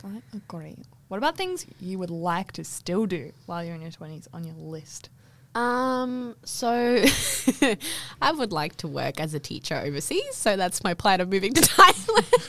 I 0.03 0.21
agree 0.35 0.77
what 1.07 1.17
about 1.17 1.35
things 1.37 1.65
you 1.81 1.97
would 1.99 2.09
like 2.11 2.51
to 2.53 2.63
still 2.63 3.05
do 3.05 3.31
while 3.47 3.63
you're 3.63 3.75
in 3.75 3.81
your 3.81 3.91
20s 3.91 4.27
on 4.33 4.43
your 4.43 4.55
list 4.55 5.09
Um, 5.55 6.35
so 6.43 6.69
I 8.21 8.31
would 8.31 8.51
like 8.51 8.75
to 8.77 8.87
work 8.87 9.19
as 9.19 9.33
a 9.33 9.39
teacher 9.39 9.75
overseas, 9.75 10.35
so 10.35 10.55
that's 10.55 10.83
my 10.83 10.93
plan 10.93 11.21
of 11.21 11.29
moving 11.29 11.53
to 11.53 11.61
Thailand. 11.73 12.45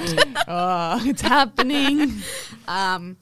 oh 0.48 1.00
it's 1.08 1.22
happening 1.22 2.12
um, 2.68 3.16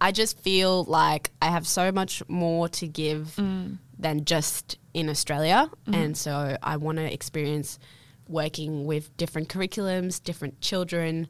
I 0.00 0.12
just 0.12 0.38
feel 0.40 0.84
like 0.84 1.30
I 1.40 1.46
have 1.46 1.66
so 1.66 1.90
much 1.92 2.22
more 2.28 2.68
to 2.70 2.86
give 2.86 3.34
Mm. 3.36 3.78
than 3.98 4.24
just 4.24 4.78
in 4.94 5.08
Australia, 5.08 5.70
Mhm. 5.86 5.94
and 5.94 6.16
so 6.16 6.56
I 6.62 6.76
want 6.76 6.98
to 6.98 7.12
experience 7.12 7.78
working 8.28 8.84
with 8.84 9.16
different 9.16 9.48
curriculums, 9.48 10.22
different 10.22 10.60
children, 10.60 11.26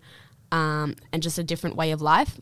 um, 0.52 0.94
and 1.12 1.22
just 1.22 1.38
a 1.38 1.44
different 1.44 1.76
way 1.76 1.90
of 1.90 2.00
life. 2.00 2.40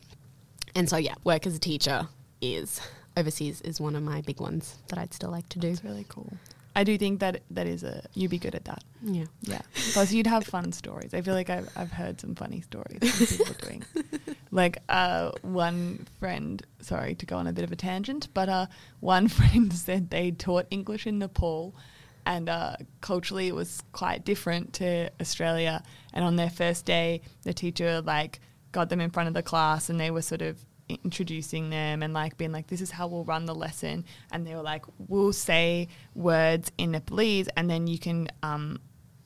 And 0.75 0.89
so, 0.89 0.97
yeah, 0.97 1.15
work 1.23 1.47
as 1.47 1.55
a 1.55 1.59
teacher 1.59 2.07
is 2.41 2.79
overseas 3.15 3.61
is 3.61 3.81
one 3.81 3.95
of 3.95 4.03
my 4.03 4.21
big 4.21 4.39
ones 4.39 4.77
that 4.89 4.99
I'd 4.99 5.13
still 5.13 5.31
like 5.31 5.49
to 5.49 5.59
do. 5.59 5.69
It's 5.69 5.83
really 5.83 6.05
cool. 6.07 6.31
I 6.75 6.83
do 6.83 6.95
think 6.95 7.21
that 7.21 7.41
that 7.49 7.65
is 7.65 7.83
a 7.83 8.03
you'd 8.13 8.29
be 8.29 8.37
good 8.37 8.53
at 8.53 8.65
that. 8.65 8.83
Yeah. 9.01 9.25
Yeah, 9.41 9.61
plus 9.93 10.11
you'd 10.11 10.27
have 10.27 10.45
fun 10.45 10.71
stories. 10.71 11.15
I 11.15 11.21
feel 11.21 11.33
like 11.33 11.49
I've 11.49 11.67
I've 11.75 11.91
heard 11.91 12.21
some 12.21 12.35
funny 12.35 12.61
stories 12.61 12.99
from 13.01 13.25
people 13.25 13.55
doing. 13.63 13.83
Like 14.51 14.77
uh, 14.87 15.31
one 15.41 16.05
friend, 16.19 16.63
sorry 16.81 17.15
to 17.15 17.25
go 17.25 17.37
on 17.37 17.47
a 17.47 17.51
bit 17.53 17.63
of 17.63 17.71
a 17.71 17.75
tangent, 17.75 18.27
but 18.35 18.47
uh, 18.47 18.67
one 18.99 19.27
friend 19.39 19.73
said 19.73 20.11
they 20.11 20.29
taught 20.29 20.67
English 20.69 21.07
in 21.07 21.17
Nepal, 21.17 21.73
and 22.27 22.49
uh, 22.49 22.75
culturally 22.99 23.47
it 23.47 23.55
was 23.55 23.81
quite 23.93 24.25
different 24.25 24.73
to 24.73 25.09
Australia. 25.21 25.81
And 26.13 26.25
on 26.25 26.35
their 26.35 26.49
first 26.49 26.85
day, 26.85 27.21
the 27.43 27.53
teacher 27.53 28.01
like 28.01 28.41
got 28.73 28.89
them 28.89 28.99
in 28.99 29.09
front 29.09 29.29
of 29.29 29.33
the 29.33 29.41
class, 29.41 29.89
and 29.89 29.97
they 29.97 30.11
were 30.11 30.21
sort 30.21 30.41
of 30.41 30.63
introducing 30.89 31.69
them 31.69 32.01
and 32.01 32.13
like 32.13 32.37
being 32.37 32.53
like 32.53 32.67
this 32.67 32.79
is 32.79 32.91
how 32.91 33.07
we'll 33.07 33.23
run 33.23 33.45
the 33.45 33.55
lesson. 33.55 34.03
And 34.31 34.45
they 34.45 34.55
were 34.55 34.61
like 34.61 34.83
we'll 35.07 35.33
say 35.33 35.87
words 36.15 36.69
in 36.77 36.91
Nepalese 36.91 37.47
and 37.57 37.69
then 37.69 37.87
you 37.87 37.97
can 37.97 38.27
um 38.43 38.79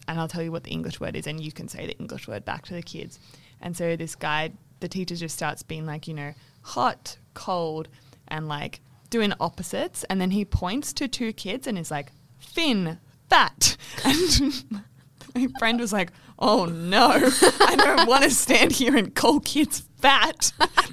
and 0.07 0.19
I'll 0.19 0.27
tell 0.27 0.41
you 0.41 0.51
what 0.51 0.63
the 0.63 0.71
English 0.71 0.99
word 0.99 1.15
is 1.15 1.27
and 1.27 1.39
you 1.39 1.51
can 1.51 1.67
say 1.67 1.85
the 1.85 1.97
English 1.97 2.27
word 2.27 2.45
back 2.45 2.65
to 2.65 2.73
the 2.73 2.81
kids. 2.81 3.19
And 3.61 3.75
so 3.75 3.95
this 3.95 4.15
guy 4.15 4.51
the 4.79 4.87
teacher 4.87 5.15
just 5.15 5.35
starts 5.35 5.61
being 5.61 5.85
like 5.85 6.07
you 6.07 6.15
know 6.15 6.33
hot 6.61 7.17
cold 7.33 7.89
and 8.27 8.47
like 8.47 8.81
doing 9.11 9.33
opposites. 9.39 10.03
And 10.05 10.19
then 10.19 10.31
he 10.31 10.45
points 10.45 10.93
to 10.93 11.07
two 11.07 11.31
kids 11.31 11.67
and 11.67 11.77
is 11.77 11.91
like 11.91 12.11
thin 12.41 12.99
fat 13.29 13.77
and 14.03 14.63
my 15.35 15.47
friend 15.59 15.79
was 15.79 15.93
like 15.93 16.11
oh 16.39 16.65
no 16.65 17.11
I 17.61 17.75
don't 17.77 18.07
want 18.07 18.23
to 18.23 18.29
stand 18.31 18.73
here 18.73 18.95
and 18.97 19.13
call 19.15 19.39
kids 19.39 19.83
fat 19.99 20.51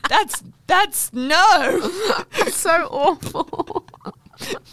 that's 0.09 0.43
that's 0.67 1.13
no 1.13 1.81
so 2.51 2.89
awful. 2.91 3.87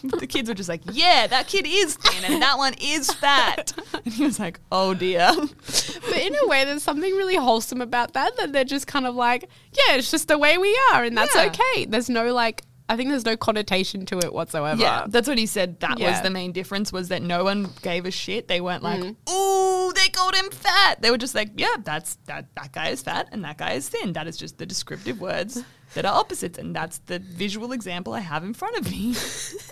the 0.04 0.28
kids 0.28 0.48
were 0.48 0.54
just 0.54 0.70
like, 0.70 0.82
yeah, 0.92 1.26
that 1.26 1.48
kid 1.48 1.66
is 1.68 1.96
thin 1.96 2.32
and 2.34 2.42
that 2.42 2.58
one 2.58 2.74
is 2.80 3.12
fat. 3.12 3.74
And 4.06 4.14
he 4.14 4.24
was 4.24 4.40
like, 4.40 4.60
oh 4.72 4.94
dear. 4.94 5.32
but 5.36 6.18
in 6.18 6.36
a 6.36 6.48
way, 6.48 6.66
there's 6.66 6.84
something 6.84 7.12
really 7.14 7.36
wholesome 7.36 7.82
about 7.82 8.14
that. 8.14 8.36
That 8.38 8.54
they're 8.54 8.64
just 8.64 8.86
kind 8.88 9.08
of 9.08 9.16
like, 9.16 9.50
yeah, 9.72 9.96
it's 9.96 10.12
just 10.12 10.28
the 10.28 10.38
way 10.38 10.58
we 10.60 10.78
are, 10.94 11.04
and 11.04 11.18
that's 11.18 11.34
Yeah. 11.36 11.46
okay. 11.48 11.86
There's 11.86 12.10
no 12.10 12.32
like, 12.34 12.62
I 12.88 12.95
think 12.95 13.10
there's 13.10 13.26
no 13.26 13.36
connotation 13.36 14.06
to 14.08 14.19
it 14.19 14.32
whatsoever. 14.32 14.80
Yeah, 14.80 15.06
that's 15.08 15.28
what 15.28 15.39
he 15.39 15.48
said. 15.48 15.80
That 15.80 16.00
was 16.00 16.21
the 16.21 16.30
main 16.30 16.52
difference 16.52 16.93
was 16.93 17.08
that 17.10 17.24
no 17.24 17.43
one 17.43 17.69
gave 17.82 18.06
a 18.06 18.12
shit. 18.12 18.48
They 18.48 18.62
weren't 18.62 18.84
like, 18.84 19.02
Mm. 19.02 19.15
ooh, 19.30 19.91
they 19.93 20.08
called 20.10 20.36
him 20.36 20.52
fat. 20.52 21.02
They 21.02 21.10
were 21.10 21.17
just 21.17 21.34
like, 21.34 21.52
yeah, 21.58 21.76
that's 21.84 22.15
that 22.26 22.54
that 22.56 22.71
guy 22.74 22.89
is 22.89 23.02
fat 23.02 23.30
and 23.32 23.43
that 23.43 23.58
guy 23.58 23.71
is 23.74 23.89
thin. 23.89 24.13
That 24.13 24.28
is 24.28 24.38
just 24.38 24.60
the 24.60 24.65
descriptive 24.67 25.19
words 25.19 25.63
that 25.95 26.06
are 26.06 26.13
opposites, 26.13 26.60
and 26.60 26.76
that's 26.76 27.00
the 27.00 27.17
visual 27.19 27.71
example 27.71 28.13
I 28.13 28.19
have 28.19 28.43
in 28.43 28.54
front 28.54 28.78
of 28.78 28.91
me. 28.91 29.15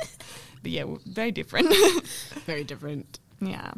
but 0.64 0.72
yeah, 0.72 0.86
very 1.06 1.32
different. 1.32 1.72
very 2.46 2.64
different. 2.64 3.20
yeah. 3.40 3.74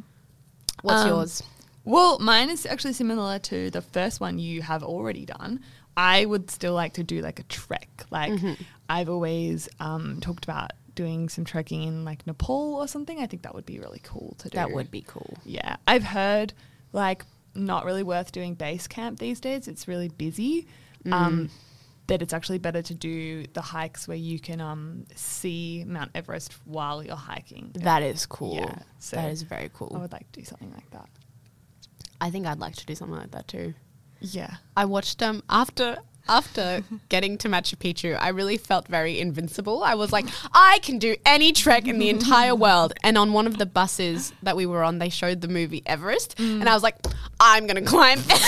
What's 0.81 1.01
Um, 1.03 1.07
yours? 1.09 1.43
Well, 1.83 2.19
mine 2.19 2.49
is 2.49 2.65
actually 2.65 2.93
similar 2.93 3.37
to 3.39 3.69
the 3.69 3.81
first 3.81 4.19
one 4.19 4.39
you 4.39 4.61
have 4.61 4.81
already 4.83 5.25
done. 5.25 5.59
I 5.97 6.25
would 6.25 6.51
still 6.51 6.73
like 6.73 6.93
to 6.93 7.03
do 7.03 7.21
like 7.21 7.39
a 7.39 7.43
trek. 7.43 7.89
Like 8.11 8.33
Mm-hmm. 8.33 8.63
I've 8.89 9.09
always 9.09 9.67
um, 9.79 10.19
talked 10.21 10.43
about 10.43 10.71
doing 10.93 11.27
some 11.29 11.43
trekking 11.43 11.83
in 11.83 12.05
like 12.05 12.25
Nepal 12.27 12.75
or 12.75 12.87
something. 12.87 13.19
I 13.19 13.27
think 13.27 13.43
that 13.43 13.55
would 13.55 13.65
be 13.65 13.79
really 13.79 14.01
cool 14.03 14.35
to 14.39 14.49
do. 14.49 14.55
That 14.55 14.71
would 14.71 14.91
be 14.91 15.01
cool. 15.01 15.37
Yeah, 15.43 15.77
I've 15.87 16.03
heard 16.03 16.53
like 16.93 17.25
not 17.53 17.85
really 17.85 18.03
worth 18.03 18.31
doing 18.31 18.53
base 18.53 18.87
camp 18.87 19.19
these 19.19 19.39
days. 19.39 19.67
It's 19.67 19.87
really 19.87 20.09
busy. 20.09 20.67
Mm. 21.05 21.13
Um, 21.13 21.49
that 22.07 22.21
it's 22.21 22.33
actually 22.33 22.59
better 22.59 22.81
to 22.83 22.93
do 22.93 23.45
the 23.53 23.61
hikes 23.61 24.07
where 24.07 24.17
you 24.17 24.39
can 24.39 24.61
um, 24.61 25.05
see 25.15 25.83
Mount 25.87 26.11
Everest 26.13 26.53
while 26.65 27.03
you're 27.03 27.15
hiking. 27.15 27.71
That 27.73 28.03
is 28.03 28.25
cool. 28.27 28.57
Yeah, 28.57 28.79
so 28.99 29.15
that 29.15 29.31
is 29.31 29.41
very 29.41 29.71
cool. 29.73 29.91
I 29.95 29.99
would 29.99 30.11
like 30.11 30.31
to 30.31 30.39
do 30.39 30.45
something 30.45 30.71
like 30.71 30.89
that. 30.91 31.09
I 32.21 32.29
think 32.29 32.45
I'd 32.45 32.59
like 32.59 32.75
to 32.75 32.85
do 32.85 32.93
something 32.95 33.17
like 33.17 33.31
that 33.31 33.47
too. 33.47 33.73
Yeah. 34.33 34.55
I 34.75 34.85
watched 34.85 35.19
them 35.19 35.43
after 35.49 35.97
after 36.27 36.83
getting 37.09 37.37
to 37.37 37.47
Machu 37.47 37.75
Picchu. 37.75 38.17
I 38.19 38.29
really 38.29 38.57
felt 38.57 38.87
very 38.87 39.19
invincible. 39.19 39.83
I 39.83 39.93
was 39.93 40.11
like, 40.11 40.25
I 40.53 40.79
can 40.81 40.97
do 40.97 41.15
any 41.25 41.51
trek 41.53 41.87
in 41.87 41.99
the 41.99 42.09
entire 42.09 42.55
world. 42.65 42.93
And 43.03 43.17
on 43.17 43.31
one 43.33 43.45
of 43.45 43.57
the 43.59 43.65
buses 43.67 44.33
that 44.41 44.55
we 44.57 44.65
were 44.65 44.83
on, 44.83 44.97
they 44.99 45.09
showed 45.09 45.41
the 45.41 45.47
movie 45.47 45.83
Everest, 45.85 46.39
and 46.39 46.67
I 46.67 46.73
was 46.73 46.81
like, 46.83 46.95
I'm 47.39 47.67
gonna 47.67 47.83
climb 47.83 48.17
Everest. 48.29 48.41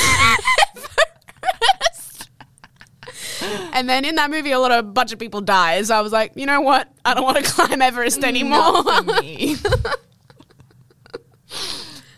And 3.73 3.87
then 3.87 4.03
in 4.05 4.15
that 4.15 4.31
movie, 4.31 4.51
a 4.51 4.59
lot 4.59 4.71
of 4.71 4.95
bunch 4.95 5.13
of 5.13 5.19
people 5.19 5.41
die. 5.41 5.79
So 5.83 5.95
I 5.95 6.01
was 6.01 6.11
like, 6.11 6.31
you 6.35 6.47
know 6.47 6.61
what? 6.61 6.91
I 7.05 7.13
don't 7.13 7.23
want 7.23 7.37
to 7.37 7.43
climb 7.51 7.79
Everest 7.83 8.23
anymore. 8.23 8.57
Not 8.57 9.05
for 9.05 9.21
me. 9.21 9.55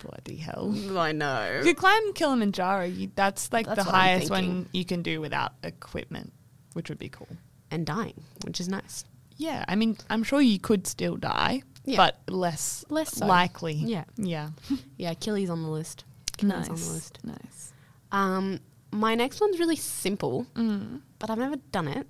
Bloody 0.02 0.38
hell. 0.52 0.98
I 0.98 1.12
know. 1.12 1.58
If 1.60 1.66
you 1.66 1.76
climb 1.76 2.14
Kilimanjaro, 2.14 2.86
you, 2.86 3.12
that's 3.16 3.52
like 3.54 3.66
That's 3.66 3.80
the 3.84 3.86
what 3.86 3.96
I'm 3.96 4.02
highest 4.02 4.30
thinking. 4.30 4.56
one 4.56 4.70
you 4.74 4.86
can 4.86 5.02
do 5.02 5.22
without 5.22 5.54
equipment, 5.64 6.34
which 6.74 6.90
would 6.90 7.00
be 7.00 7.10
cool. 7.10 7.28
And 7.72 7.86
dying, 7.86 8.24
which 8.46 8.60
is 8.60 8.68
nice. 8.68 9.06
Yeah, 9.38 9.64
I 9.68 9.76
mean, 9.76 9.98
I'm 10.10 10.24
sure 10.24 10.42
you 10.42 10.60
could 10.60 10.86
still 10.88 11.16
die, 11.16 11.62
Yeah. 11.86 11.98
but 11.98 12.20
less 12.28 12.84
Less 12.90 13.18
so. 13.18 13.26
likely. 13.26 13.74
Yeah. 13.74 14.04
yeah. 14.18 14.50
Yeah, 14.98 15.12
Achilles 15.12 15.50
on 15.50 15.62
the 15.64 15.70
list. 15.70 16.04
Achilles 16.34 16.68
nice. 16.68 16.70
on 16.70 16.76
the 16.76 16.94
list. 16.94 17.20
Nice. 17.24 17.74
Um, 18.12 18.60
my 18.92 19.16
next 19.16 19.40
one's 19.40 19.60
really 19.60 19.76
simple, 19.76 20.46
Mm. 20.56 21.02
but 21.20 21.30
I've 21.30 21.38
never 21.38 21.58
done 21.72 21.88
it. 21.88 22.08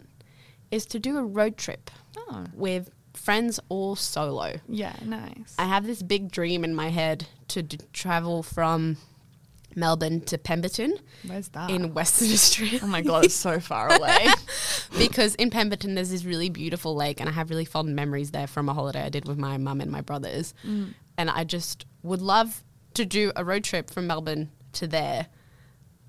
Is 0.72 0.86
to 0.88 1.00
do 1.00 1.18
a 1.18 1.24
road 1.24 1.58
trip 1.58 1.92
Oh, 2.18 2.46
with 2.54 2.90
friends 3.20 3.60
or 3.70 3.96
solo. 3.98 4.60
yeah, 4.68 4.96
nice. 5.06 5.56
I 5.60 5.66
have 5.66 5.86
this 5.86 6.02
big 6.02 6.32
dream 6.32 6.64
in 6.64 6.74
my 6.74 6.90
head 6.90 7.28
to 7.50 7.62
d- 7.64 7.78
travel 7.94 8.42
from 8.44 8.98
Melbourne 9.76 10.22
to 10.22 10.38
Pemberton 10.38 10.98
Where's 11.26 11.50
that? 11.50 11.70
in 11.70 11.94
Western 11.94 12.30
Australia. 12.34 12.80
oh 12.82 12.88
my 12.88 13.02
god, 13.02 13.26
it's 13.26 13.36
so 13.36 13.60
far 13.60 13.94
away. 13.94 14.28
because 14.98 15.36
in 15.36 15.50
Pemberton 15.50 15.94
there's 15.96 16.10
this 16.10 16.26
really 16.26 16.50
beautiful 16.50 16.96
lake, 16.96 17.20
and 17.20 17.30
I 17.30 17.32
have 17.34 17.50
really 17.50 17.66
fond 17.66 17.96
memories 17.96 18.32
there 18.32 18.48
from 18.48 18.68
a 18.70 18.74
holiday 18.74 19.04
I 19.04 19.10
did 19.10 19.28
with 19.28 19.38
my 19.38 19.58
mum 19.58 19.82
and 19.82 19.92
my 19.92 20.02
brothers. 20.02 20.54
Mm. 20.66 20.94
And 21.18 21.30
I 21.30 21.44
just 21.44 21.86
would 22.04 22.22
love 22.22 22.64
to 22.96 23.06
do 23.06 23.32
a 23.36 23.44
road 23.44 23.64
trip 23.64 23.90
from 23.92 24.08
Melbourne 24.08 24.50
to 24.74 24.88
there, 24.88 25.28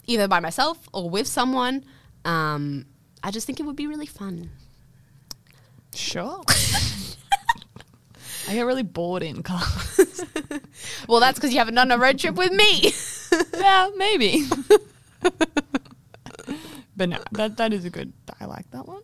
either 0.07 0.27
by 0.29 0.41
myself 0.41 0.89
or 0.95 1.11
with 1.11 1.27
someone. 1.27 1.85
Um, 2.25 2.87
I 3.23 3.31
just 3.31 3.47
think 3.47 3.61
it 3.61 3.65
would 3.65 3.77
be 3.77 3.87
really 3.87 4.07
fun. 4.07 4.51
Sure. 5.95 6.43
I 8.49 8.55
get 8.55 8.63
really 8.63 8.83
bored 8.83 9.23
in 9.23 9.43
cars. 9.43 10.25
Well, 11.09 11.21
that's 11.21 11.39
because 11.39 11.53
you 11.53 11.59
haven't 11.59 11.75
done 11.75 11.91
a 11.91 11.99
road 11.99 12.19
trip 12.19 12.37
with 12.37 12.53
me. 12.53 12.93
yeah, 13.59 13.91
maybe. 13.97 14.45
but 16.97 17.09
no, 17.09 17.19
that 17.33 17.57
that 17.57 17.73
is 17.73 17.85
a 17.85 17.91
good. 17.91 18.13
I 18.41 18.45
like 18.45 18.71
that 18.71 18.87
one 18.87 19.03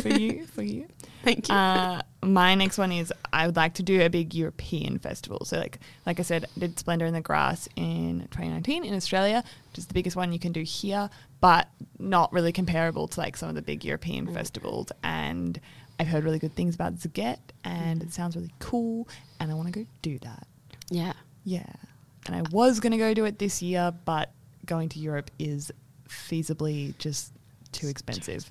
for 0.00 0.08
you. 0.08 0.46
For 0.46 0.62
you. 0.62 0.86
Thank 1.24 1.48
you. 1.48 1.54
Uh, 1.54 2.02
my 2.22 2.54
next 2.54 2.78
one 2.78 2.92
is 2.92 3.12
I 3.32 3.46
would 3.46 3.56
like 3.56 3.74
to 3.74 3.82
do 3.82 4.02
a 4.02 4.08
big 4.08 4.34
European 4.34 4.98
festival. 4.98 5.44
So 5.44 5.58
like 5.58 5.80
like 6.06 6.18
I 6.20 6.22
said, 6.22 6.44
I 6.44 6.60
did 6.60 6.78
Splendor 6.78 7.06
in 7.06 7.14
the 7.14 7.20
Grass 7.20 7.68
in 7.76 8.20
2019 8.30 8.84
in 8.84 8.94
Australia, 8.94 9.42
which 9.70 9.78
is 9.78 9.86
the 9.86 9.94
biggest 9.94 10.16
one 10.16 10.32
you 10.32 10.38
can 10.38 10.52
do 10.52 10.62
here, 10.62 11.10
but 11.40 11.68
not 11.98 12.32
really 12.32 12.52
comparable 12.52 13.08
to 13.08 13.20
like 13.20 13.36
some 13.36 13.48
of 13.48 13.54
the 13.54 13.62
big 13.62 13.84
European 13.84 14.32
festivals. 14.32 14.92
And 15.02 15.60
I've 15.98 16.06
heard 16.06 16.24
really 16.24 16.38
good 16.38 16.54
things 16.54 16.74
about 16.74 16.96
Sziget, 16.96 17.38
and 17.64 18.02
it 18.02 18.06
mm-hmm. 18.06 18.12
sounds 18.12 18.36
really 18.36 18.52
cool, 18.60 19.08
and 19.40 19.50
I 19.50 19.54
want 19.54 19.72
to 19.72 19.80
go 19.80 19.86
do 20.02 20.18
that. 20.20 20.46
yeah. 20.90 21.14
Yeah. 21.44 21.64
And 22.26 22.36
I 22.36 22.42
was 22.50 22.78
going 22.78 22.92
to 22.92 22.98
go 22.98 23.14
do 23.14 23.24
it 23.24 23.38
this 23.38 23.62
year, 23.62 23.90
but 24.04 24.30
going 24.66 24.90
to 24.90 24.98
Europe 24.98 25.30
is 25.38 25.72
feasibly 26.08 26.96
just 26.98 27.32
too 27.72 27.88
expensive. 27.88 28.48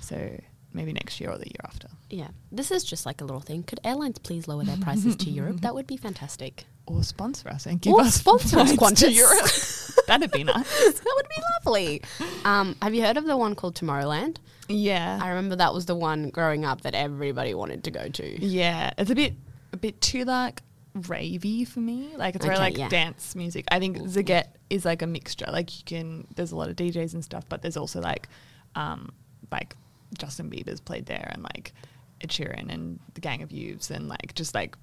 So 0.00 0.38
maybe 0.74 0.92
next 0.92 1.20
year 1.20 1.30
or 1.30 1.38
the 1.38 1.46
year 1.46 1.60
after. 1.64 1.88
Yeah. 2.10 2.28
This 2.52 2.70
is 2.70 2.84
just 2.84 3.06
like 3.06 3.22
a 3.22 3.24
little 3.24 3.40
thing. 3.40 3.62
Could 3.62 3.80
airlines 3.82 4.18
please 4.18 4.46
lower 4.46 4.64
their 4.64 4.76
prices 4.76 5.16
to 5.16 5.30
Europe? 5.30 5.60
That 5.62 5.74
would 5.74 5.86
be 5.86 5.96
fantastic. 5.96 6.66
Or 6.86 7.02
sponsor 7.02 7.48
us 7.48 7.64
and 7.64 7.80
give 7.80 7.94
Or 7.94 8.02
us 8.02 8.16
sponsor 8.16 8.58
us, 8.58 9.00
to 9.00 9.10
Europe. 9.10 9.46
That'd 10.06 10.30
be 10.32 10.44
nice. 10.44 10.54
that 11.00 11.12
would 11.16 11.28
be 11.28 11.42
lovely. 11.64 12.02
Um, 12.44 12.76
have 12.82 12.94
you 12.94 13.02
heard 13.02 13.16
of 13.16 13.24
the 13.24 13.36
one 13.36 13.54
called 13.54 13.74
Tomorrowland? 13.74 14.36
Yeah. 14.68 15.18
I 15.22 15.28
remember 15.30 15.56
that 15.56 15.74
was 15.74 15.86
the 15.86 15.94
one 15.94 16.30
growing 16.30 16.64
up 16.64 16.82
that 16.82 16.94
everybody 16.94 17.54
wanted 17.54 17.84
to 17.84 17.90
go 17.90 18.08
to. 18.08 18.44
Yeah. 18.44 18.92
It's 18.98 19.10
a 19.10 19.14
bit 19.14 19.34
a 19.72 19.76
bit 19.76 20.00
too 20.00 20.24
like 20.24 20.62
ravey 20.96 21.66
for 21.66 21.80
me. 21.80 22.14
Like 22.16 22.34
it's 22.36 22.44
very 22.44 22.56
Okay, 22.56 22.64
like 22.64 22.78
yeah. 22.78 22.88
dance 22.88 23.34
music. 23.34 23.64
I 23.70 23.78
think 23.78 23.98
Sziget 23.98 24.44
is 24.70 24.84
like 24.84 25.02
a 25.02 25.06
mixture. 25.06 25.46
Like 25.50 25.76
you 25.78 25.84
can 25.84 26.26
there's 26.36 26.52
a 26.52 26.56
lot 26.56 26.70
of 26.70 26.76
DJs 26.76 27.14
and 27.14 27.24
stuff, 27.24 27.44
but 27.48 27.62
there's 27.62 27.76
also 27.76 28.00
like 28.00 28.28
um 28.74 29.10
like 29.50 29.76
Justin 30.18 30.50
Bieber's 30.50 30.80
played 30.80 31.06
there 31.06 31.28
and 31.32 31.42
like 31.42 31.72
Ed 32.20 32.30
Sheeran 32.30 32.72
and 32.72 33.00
the 33.14 33.20
Gang 33.20 33.42
of 33.42 33.52
Youths 33.52 33.90
and 33.90 34.08
like 34.08 34.34
just 34.34 34.54
like 34.54 34.76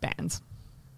bands. 0.00 0.42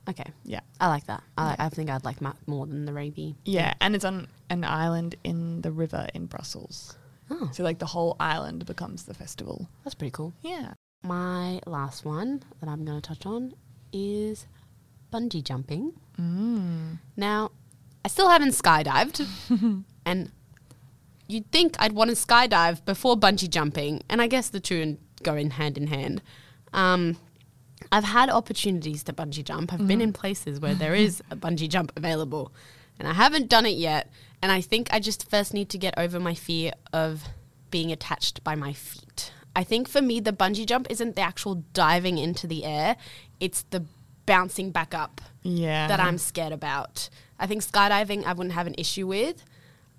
Okay. 0.08 0.30
Yeah. 0.44 0.60
I 0.80 0.88
like 0.88 1.06
that. 1.06 1.22
I, 1.38 1.50
Yeah. 1.50 1.56
I 1.58 1.68
think 1.70 1.90
I'd 1.90 2.04
like 2.04 2.18
that 2.20 2.36
more 2.46 2.66
than 2.66 2.84
the 2.84 2.92
Ravy. 2.92 3.34
Yeah, 3.44 3.72
and 3.80 3.94
it's 3.94 4.04
on 4.04 4.28
an 4.50 4.64
island 4.64 5.14
in 5.24 5.62
the 5.62 5.72
river 5.72 6.08
in 6.14 6.26
Brussels. 6.26 6.96
Oh, 7.30 7.48
So 7.52 7.62
like 7.62 7.78
the 7.78 7.86
whole 7.86 8.16
island 8.20 8.66
becomes 8.66 9.04
the 9.04 9.14
festival. 9.14 9.68
that's 9.82 9.94
pretty 9.94 10.10
cool. 10.10 10.34
Yeah. 10.42 10.74
My 11.02 11.60
last 11.66 12.04
one 12.04 12.42
that 12.60 12.68
I'm 12.68 12.84
going 12.84 13.00
to 13.00 13.06
touch 13.06 13.24
on 13.26 13.54
is 13.92 14.46
bungee 15.12 15.42
jumping. 15.44 15.92
Mm. 16.20 16.98
Now, 17.16 17.50
I 18.04 18.08
still 18.08 18.28
haven't 18.28 18.50
skydived, 18.50 19.26
and 20.04 20.30
you'd 21.26 21.50
think 21.50 21.76
I'd 21.78 21.92
want 21.92 22.10
to 22.10 22.16
skydive 22.16 22.84
before 22.84 23.16
bungee 23.16 23.48
jumping, 23.48 24.02
and 24.10 24.20
I 24.20 24.26
guess 24.26 24.48
the 24.50 24.60
two 24.60 24.98
go 25.22 25.34
in 25.34 25.50
hand 25.50 25.78
in 25.78 25.86
hand. 25.86 26.20
Um, 26.74 27.16
I've 27.92 28.04
had 28.04 28.30
opportunities 28.30 29.02
to 29.04 29.12
bungee 29.12 29.44
jump. 29.44 29.72
I've 29.72 29.86
been 29.86 30.00
in 30.00 30.12
mm. 30.12 30.14
places 30.14 30.60
where 30.60 30.74
there 30.74 30.94
is 31.06 31.22
a 31.30 31.36
bungee 31.36 31.68
jump 31.68 31.92
available, 31.96 32.52
and 32.98 33.08
I 33.08 33.12
haven't 33.12 33.48
done 33.48 33.66
it 33.66 33.76
yet. 33.76 34.10
And 34.42 34.52
I 34.52 34.60
think 34.60 34.88
I 34.92 35.00
just 35.00 35.30
first 35.30 35.54
need 35.54 35.68
to 35.70 35.78
get 35.78 35.94
over 35.96 36.20
my 36.20 36.34
fear 36.34 36.72
of 36.92 37.24
being 37.70 37.90
attached 37.90 38.44
by 38.44 38.54
my 38.54 38.72
feet. 38.72 39.32
I 39.56 39.64
think 39.64 39.88
for 39.88 40.02
me, 40.02 40.20
the 40.20 40.32
bungee 40.32 40.66
jump 40.66 40.86
isn't 40.90 41.16
the 41.16 41.22
actual 41.22 41.64
diving 41.72 42.18
into 42.18 42.46
the 42.46 42.64
air, 42.64 42.96
it's 43.40 43.62
the 43.70 43.84
bouncing 44.26 44.70
back 44.70 44.94
up 44.94 45.20
Yeah. 45.42 45.86
that 45.88 46.00
I'm 46.00 46.18
scared 46.18 46.52
about. 46.52 47.08
I 47.38 47.46
think 47.46 47.62
skydiving 47.62 48.24
I 48.24 48.32
wouldn't 48.32 48.54
have 48.54 48.66
an 48.66 48.74
issue 48.78 49.06
with 49.06 49.44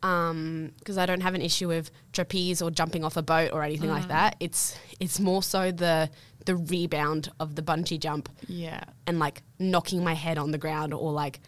um, 0.04 0.72
because 0.80 0.98
I 0.98 1.06
don't 1.06 1.22
have 1.22 1.34
an 1.34 1.42
issue 1.42 1.68
with 1.68 1.92
trapeze 2.14 2.62
or 2.62 2.70
jumping 2.70 3.04
off 3.04 3.18
a 3.18 3.22
boat 3.22 3.52
or 3.54 3.64
anything 3.64 3.90
like 3.90 4.06
mm. 4.06 4.10
that. 4.10 4.36
It's 4.40 4.78
it's 5.00 5.20
more 5.20 5.42
so 5.42 5.72
the 5.72 6.10
the 6.46 6.56
rebound 6.56 7.32
of 7.40 7.56
the 7.56 7.62
bungee 7.62 8.00
jump 8.00 8.30
Yeah. 8.48 8.84
and 9.08 9.20
like 9.20 9.42
knocking 9.60 10.04
my 10.04 10.14
head 10.14 10.38
on 10.38 10.52
the 10.52 10.58
ground 10.58 10.94
or 10.94 11.12
like 11.12 11.40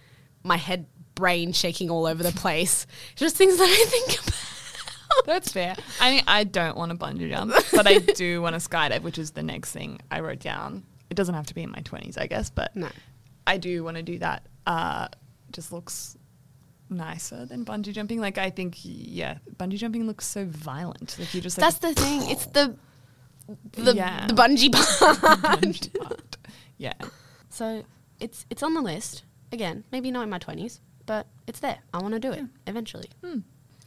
my 0.43 0.57
head 0.57 0.85
brain 1.15 1.51
shaking 1.53 1.89
all 1.89 2.05
over 2.05 2.23
the 2.23 2.31
place. 2.43 2.85
Just 3.15 3.35
things 3.35 3.57
that 3.57 3.63
I 3.69 3.89
think 3.89 4.19
about. 4.27 5.25
That's 5.25 5.51
fair. 5.51 5.75
I 5.99 6.11
mean, 6.11 6.23
I 6.27 6.43
don't 6.43 6.77
want 6.77 6.91
to 6.91 6.97
bungee 6.97 7.29
jump, 7.29 7.53
but 7.73 7.87
I 7.87 7.97
do 8.15 8.41
want 8.41 8.59
to 8.59 8.69
skydive, 8.69 9.01
which 9.01 9.17
is 9.17 9.31
the 9.31 9.43
next 9.43 9.71
thing 9.71 9.99
I 10.11 10.19
wrote 10.19 10.39
down. 10.39 10.83
It 11.09 11.15
doesn't 11.15 11.35
have 11.35 11.45
to 11.47 11.53
be 11.55 11.63
in 11.63 11.71
my 11.71 11.79
20s, 11.79 12.17
I 12.19 12.27
guess, 12.27 12.49
but 12.49 12.75
No. 12.75 12.89
I 13.45 13.57
do 13.57 13.83
want 13.83 13.97
to 13.97 14.03
do 14.03 14.19
that. 14.19 14.45
Uh, 14.65 15.07
just 15.51 15.71
looks 15.71 16.17
nicer 16.89 17.45
than 17.45 17.65
bungee 17.65 17.93
jumping. 17.93 18.19
Like, 18.19 18.37
I 18.37 18.49
think, 18.49 18.75
yeah, 18.83 19.37
bungee 19.57 19.77
jumping 19.77 20.05
looks 20.05 20.25
so 20.25 20.45
violent. 20.45 21.15
Like, 21.19 21.33
you 21.33 21.41
just 21.41 21.57
like, 21.57 21.65
That's 21.73 21.79
the 21.79 21.93
thing. 22.01 22.29
It's 22.29 22.45
the 22.47 22.75
the, 23.73 23.93
Yeah. 23.93 24.27
the 24.27 24.33
bungee 24.33 24.71
part. 24.99 25.17
bungee 25.61 25.99
part. 25.99 26.37
Yeah. 26.77 26.93
So 27.49 27.83
it's 28.19 28.45
it's 28.49 28.63
on 28.63 28.73
the 28.73 28.81
list 28.81 29.23
again. 29.51 29.83
Maybe 29.91 30.11
not 30.11 30.23
in 30.23 30.29
my 30.29 30.37
twenties, 30.39 30.79
but 31.05 31.27
it's 31.47 31.59
there. 31.59 31.79
I 31.93 31.99
want 32.01 32.13
to 32.13 32.19
do 32.19 32.31
it 32.31 32.45
eventually. 32.67 33.09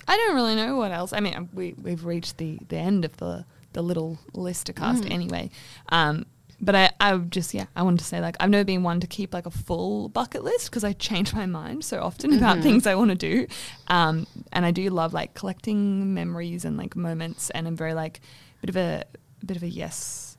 I 0.08 0.16
don't 0.16 0.34
really 0.34 0.54
know 0.56 0.76
what 0.76 0.90
else. 0.92 1.12
I 1.12 1.20
mean, 1.20 1.34
um, 1.36 1.48
we 1.54 1.74
we've 1.80 2.04
reached 2.04 2.38
the 2.38 2.58
the 2.68 2.76
end 2.78 3.04
of 3.04 3.16
the 3.18 3.44
the 3.72 3.82
little 3.82 4.18
list-a-cast 4.34 5.04
anyway. 5.08 5.50
Um, 5.90 6.26
but 6.60 6.74
I 6.74 6.90
I 7.00 7.16
just 7.16 7.54
yeah 7.54 7.66
I 7.76 7.82
wanted 7.82 8.00
to 8.00 8.04
say 8.04 8.20
like 8.20 8.36
I've 8.40 8.50
never 8.50 8.64
been 8.64 8.82
one 8.82 8.98
to 9.00 9.06
keep 9.06 9.32
like 9.32 9.46
a 9.46 9.50
full 9.50 10.08
bucket 10.08 10.42
list 10.42 10.68
because 10.70 10.82
I 10.82 10.92
change 10.94 11.32
my 11.32 11.46
mind 11.46 11.84
so 11.84 12.00
often 12.02 12.32
about 12.36 12.60
things 12.62 12.86
I 12.86 12.94
want 12.96 13.10
to 13.10 13.16
do. 13.16 13.46
Um, 13.88 14.26
and 14.52 14.66
I 14.66 14.70
do 14.72 14.88
love 14.90 15.12
like 15.12 15.34
collecting 15.34 16.12
memories 16.14 16.64
and 16.64 16.76
like 16.76 16.96
moments, 16.96 17.50
and 17.50 17.68
I'm 17.68 17.76
very 17.76 17.94
like 17.94 18.20
a 18.62 18.66
bit 18.66 18.70
of 18.70 18.76
a 18.76 19.04
bit 19.44 19.56
of 19.56 19.62
a 19.62 19.68
yes 19.68 20.36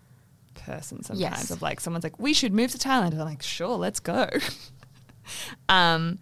person 0.56 1.02
sometimes 1.04 1.20
Yes. 1.22 1.52
of 1.52 1.62
like 1.62 1.80
someone's 1.80 2.04
like 2.04 2.20
we 2.20 2.34
should 2.34 2.54
move 2.54 2.72
to 2.72 2.78
Thailand 2.78 3.12
and 3.12 3.22
I'm 3.22 3.28
like 3.28 3.42
sure 3.42 3.76
let's 3.78 4.00
go. 4.00 4.28
um, 5.70 6.20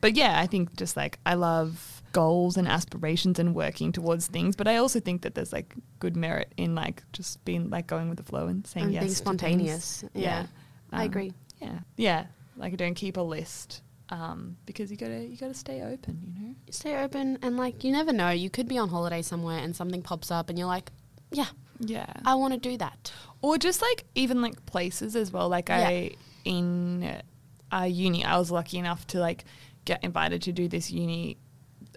but 0.00 0.14
yeah, 0.14 0.40
I 0.40 0.46
think 0.46 0.76
just 0.76 0.96
like 0.96 1.18
I 1.26 1.34
love 1.34 2.02
goals 2.12 2.56
and 2.56 2.66
aspirations 2.68 3.38
and 3.38 3.54
working 3.54 3.92
towards 3.92 4.26
things, 4.26 4.56
but 4.56 4.66
I 4.68 4.76
also 4.76 5.00
think 5.00 5.22
that 5.22 5.34
there's 5.34 5.52
like 5.52 5.74
good 5.98 6.16
merit 6.16 6.52
in 6.56 6.74
like 6.74 7.02
just 7.12 7.44
being 7.44 7.70
like 7.70 7.86
going 7.86 8.08
with 8.08 8.18
the 8.18 8.24
flow 8.24 8.46
and 8.46 8.66
saying 8.66 8.84
And 8.86 8.94
yes, 8.94 9.02
being 9.02 9.14
spontaneous. 9.14 10.04
Yeah. 10.14 10.46
I 10.92 11.04
Um, 11.04 11.06
agree. 11.10 11.32
Yeah, 11.60 11.80
yeah. 11.96 12.26
Like 12.56 12.72
I 12.72 12.76
don't 12.76 12.94
keep 12.94 13.16
a 13.16 13.20
list 13.22 13.82
um, 14.10 14.56
because 14.66 14.90
you 14.90 14.96
gotta 14.96 15.24
you 15.24 15.36
gotta 15.36 15.54
stay 15.54 15.82
open. 15.82 16.34
You 16.36 16.46
know. 16.48 16.54
Stay 16.70 17.02
open 17.02 17.38
and 17.42 17.56
like 17.56 17.84
you 17.84 17.92
never 17.92 18.12
know. 18.12 18.30
You 18.30 18.50
could 18.50 18.68
be 18.68 18.76
on 18.78 18.88
holiday 18.88 19.22
somewhere 19.22 19.58
and 19.58 19.74
something 19.74 20.02
pops 20.02 20.30
up 20.30 20.48
and 20.50 20.58
you're 20.58 20.66
like, 20.68 20.90
yeah, 21.32 21.46
Yeah. 21.80 22.12
I 22.24 22.34
want 22.36 22.52
to 22.54 22.60
do 22.60 22.76
that. 22.78 23.12
or 23.42 23.56
just 23.58 23.80
like 23.82 24.04
even 24.14 24.42
like 24.42 24.64
places 24.66 25.16
as 25.16 25.32
well. 25.32 25.48
Like 25.48 25.68
Yeah. 25.68 25.88
I 25.88 26.10
in 26.44 27.20
uh, 27.72 27.84
uni, 27.84 28.24
I 28.24 28.38
was 28.38 28.50
lucky 28.50 28.78
enough 28.78 29.06
to 29.08 29.18
like 29.20 29.44
get 29.84 30.02
invited 30.04 30.42
to 30.42 30.52
do 30.52 30.68
this 30.68 30.90
uni 30.90 31.38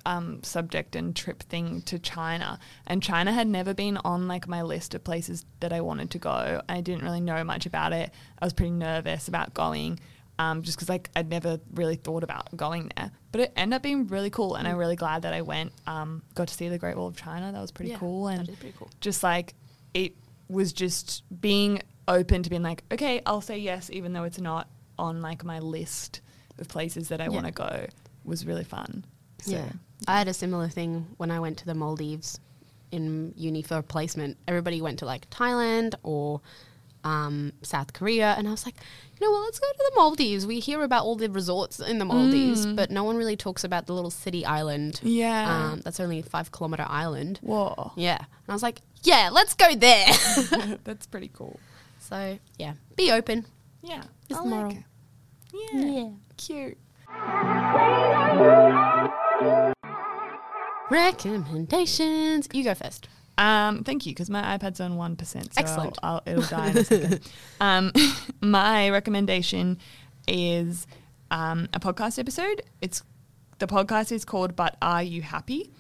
um, 0.05 0.43
subject 0.43 0.95
and 0.97 1.15
trip 1.15 1.43
thing 1.43 1.81
to 1.83 1.97
China, 1.97 2.59
and 2.85 3.01
China 3.01 3.31
had 3.31 3.47
never 3.47 3.73
been 3.73 3.95
on 3.97 4.27
like 4.27 4.47
my 4.49 4.61
list 4.61 4.93
of 4.95 5.03
places 5.03 5.45
that 5.61 5.71
I 5.71 5.79
wanted 5.81 6.11
to 6.11 6.19
go. 6.19 6.61
I 6.67 6.81
didn't 6.81 7.03
really 7.05 7.21
know 7.21 7.41
much 7.45 7.65
about 7.65 7.93
it. 7.93 8.11
I 8.41 8.45
was 8.45 8.51
pretty 8.53 8.71
nervous 8.71 9.29
about 9.29 9.53
going, 9.53 9.99
um, 10.39 10.61
just 10.61 10.77
because 10.77 10.89
like 10.89 11.09
I'd 11.15 11.29
never 11.29 11.59
really 11.73 11.95
thought 11.95 12.23
about 12.23 12.55
going 12.57 12.91
there. 12.97 13.11
But 13.31 13.41
it 13.41 13.53
ended 13.55 13.77
up 13.77 13.81
being 13.83 14.07
really 14.07 14.29
cool, 14.29 14.55
and 14.55 14.67
I'm 14.67 14.75
really 14.75 14.97
glad 14.97 15.21
that 15.21 15.33
I 15.33 15.41
went. 15.41 15.71
Um, 15.87 16.21
got 16.35 16.49
to 16.49 16.53
see 16.53 16.67
the 16.67 16.77
Great 16.77 16.97
Wall 16.97 17.07
of 17.07 17.15
China. 17.15 17.51
That 17.53 17.61
was 17.61 17.71
pretty 17.71 17.91
Yeah, 17.91 17.97
cool, 17.99 18.27
and 18.27 18.45
pretty 18.59 18.75
cool. 18.77 18.89
just 18.99 19.23
like 19.23 19.53
it 19.93 20.13
was 20.49 20.73
just 20.73 21.23
being 21.41 21.81
open 22.07 22.43
to 22.43 22.49
being 22.49 22.63
like, 22.63 22.83
okay, 22.91 23.21
I'll 23.25 23.41
say 23.41 23.57
yes, 23.57 23.89
even 23.91 24.13
though 24.13 24.23
it's 24.23 24.39
not 24.39 24.67
on 24.99 25.21
like 25.21 25.43
my 25.43 25.59
list 25.59 26.21
of 26.59 26.67
places 26.67 27.09
that 27.09 27.21
I 27.21 27.25
Yeah. 27.25 27.29
want 27.29 27.45
to 27.47 27.51
go, 27.51 27.87
was 28.23 28.45
really 28.45 28.63
fun. 28.63 29.05
So, 29.41 29.51
Yeah. 29.51 29.71
I 30.07 30.17
had 30.17 30.27
a 30.27 30.33
similar 30.33 30.67
thing 30.67 31.07
when 31.17 31.31
I 31.31 31.39
went 31.39 31.57
to 31.59 31.65
the 31.65 31.73
Maldives 31.73 32.39
in 32.91 33.33
uni 33.37 33.61
for 33.61 33.77
a 33.77 33.83
placement. 33.83 34.37
Everybody 34.47 34.81
went 34.81 34.99
to 34.99 35.05
like 35.05 35.29
Thailand 35.29 35.95
or 36.03 36.41
um, 37.03 37.53
South 37.61 37.93
Korea, 37.93 38.35
and 38.37 38.47
I 38.47 38.51
was 38.51 38.65
like, 38.65 38.75
you 39.19 39.25
know 39.25 39.31
what, 39.31 39.43
let's 39.45 39.59
go 39.59 39.67
to 39.71 39.91
the 39.91 39.95
Maldives. 39.95 40.45
We 40.45 40.59
hear 40.59 40.83
about 40.83 41.03
all 41.05 41.15
the 41.15 41.29
resorts 41.29 41.79
in 41.79 41.97
the 41.99 42.05
Maldives, 42.05 42.65
but 42.65 42.91
no 42.91 43.03
one 43.03 43.17
really 43.17 43.35
talks 43.37 43.63
about 43.63 43.85
the 43.85 43.93
little 43.93 44.11
city 44.11 44.45
island. 44.45 44.99
Yeah. 45.03 45.71
Um, 45.71 45.81
that's 45.81 45.99
only 45.99 46.19
a 46.19 46.23
five 46.23 46.51
kilometer 46.51 46.85
island. 46.87 47.39
Whoa. 47.41 47.91
Yeah. 47.95 48.17
And 48.17 48.49
I 48.49 48.53
was 48.53 48.63
like, 48.63 48.81
yeah, 49.03 49.29
let's 49.31 49.53
go 49.53 49.75
there. 49.75 50.07
That's 50.83 51.05
pretty 51.07 51.29
cool. 51.33 51.59
so, 51.99 52.39
yeah, 52.57 52.73
be 52.95 53.11
open. 53.11 53.45
Yeah. 53.81 54.03
It's 54.29 54.39
like 54.39 54.47
moral. 54.47 54.71
it. 54.71 54.83
Yeah. 55.73 56.09
Cute. 56.37 56.77
Recommendations. 60.89 62.47
You 62.53 62.63
go 62.63 62.73
first. 62.73 63.07
Um, 63.37 63.83
thank 63.83 64.05
you, 64.05 64.11
because 64.11 64.29
my 64.29 64.57
iPad's 64.57 64.79
on 64.79 64.95
one 64.95 65.15
percent. 65.15 65.53
So 65.53 65.61
Excellent. 65.61 65.97
I'll, 66.03 66.21
I'll, 66.25 66.33
it'll 66.33 66.49
die 66.49 66.69
in 66.69 66.77
a 66.77 66.83
second. 66.83 67.31
um, 67.59 67.91
my 68.41 68.89
recommendation 68.89 69.79
is 70.27 70.87
um, 71.31 71.67
a 71.73 71.79
podcast 71.79 72.19
episode. 72.19 72.61
It's 72.81 73.03
the 73.59 73.67
podcast 73.67 74.11
is 74.11 74.25
called 74.25 74.55
"But 74.55 74.77
Are 74.81 75.03
You 75.03 75.21
Happy?" 75.21 75.71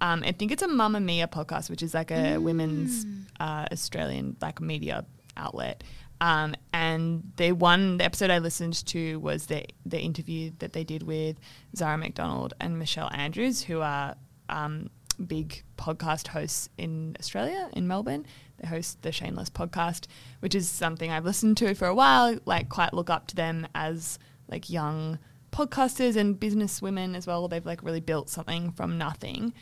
Um, 0.00 0.22
I 0.24 0.32
think 0.32 0.50
it's 0.50 0.62
a 0.62 0.68
Mamamia 0.68 1.26
podcast, 1.30 1.68
which 1.68 1.82
is 1.82 1.92
like 1.92 2.10
a 2.10 2.38
women's 2.38 3.04
uh, 3.38 3.66
Australian 3.70 4.36
like 4.40 4.60
media 4.60 5.04
outlet. 5.36 5.84
Um, 6.22 6.54
and 6.72 7.32
the 7.36 7.52
one 7.52 7.96
the 7.96 8.04
episode 8.04 8.30
I 8.30 8.38
listened 8.38 8.86
to 8.86 9.18
was 9.20 9.46
the 9.46 9.64
the 9.84 10.00
interview 10.00 10.52
that 10.58 10.72
they 10.72 10.84
did 10.84 11.02
with 11.02 11.38
Zara 11.76 11.98
McDonald 11.98 12.54
and 12.60 12.78
Michelle 12.78 13.10
Andrews, 13.12 13.62
who 13.62 13.80
are 13.80 14.16
um, 14.48 14.90
big 15.26 15.62
podcast 15.76 16.28
hosts 16.28 16.68
in 16.76 17.16
Australia, 17.18 17.68
in 17.72 17.86
Melbourne. 17.86 18.26
They 18.58 18.68
host 18.68 19.02
the 19.02 19.12
Shameless 19.12 19.50
podcast, 19.50 20.06
which 20.40 20.54
is 20.54 20.68
something 20.68 21.10
I've 21.10 21.24
listened 21.24 21.56
to 21.58 21.74
for 21.74 21.86
a 21.86 21.94
while. 21.94 22.38
Like, 22.44 22.68
quite 22.68 22.94
look 22.94 23.10
up 23.10 23.26
to 23.28 23.36
them 23.36 23.66
as 23.74 24.18
like 24.48 24.70
young 24.70 25.18
podcasters 25.52 26.16
and 26.16 26.38
business 26.38 26.82
women 26.82 27.14
as 27.14 27.26
well. 27.26 27.48
They've 27.48 27.64
like 27.64 27.82
really 27.82 28.00
built 28.00 28.28
something 28.28 28.72
from 28.72 28.98
nothing, 28.98 29.54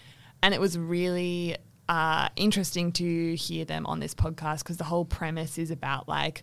and 0.42 0.54
it 0.54 0.60
was 0.60 0.78
really 0.78 1.56
uh, 1.88 2.28
interesting 2.36 2.92
to 2.92 3.34
hear 3.34 3.64
them 3.64 3.86
on 3.86 4.00
this 4.00 4.14
podcast 4.14 4.58
because 4.58 4.76
the 4.76 4.84
whole 4.84 5.04
premise 5.04 5.58
is 5.58 5.70
about 5.70 6.08
like 6.08 6.42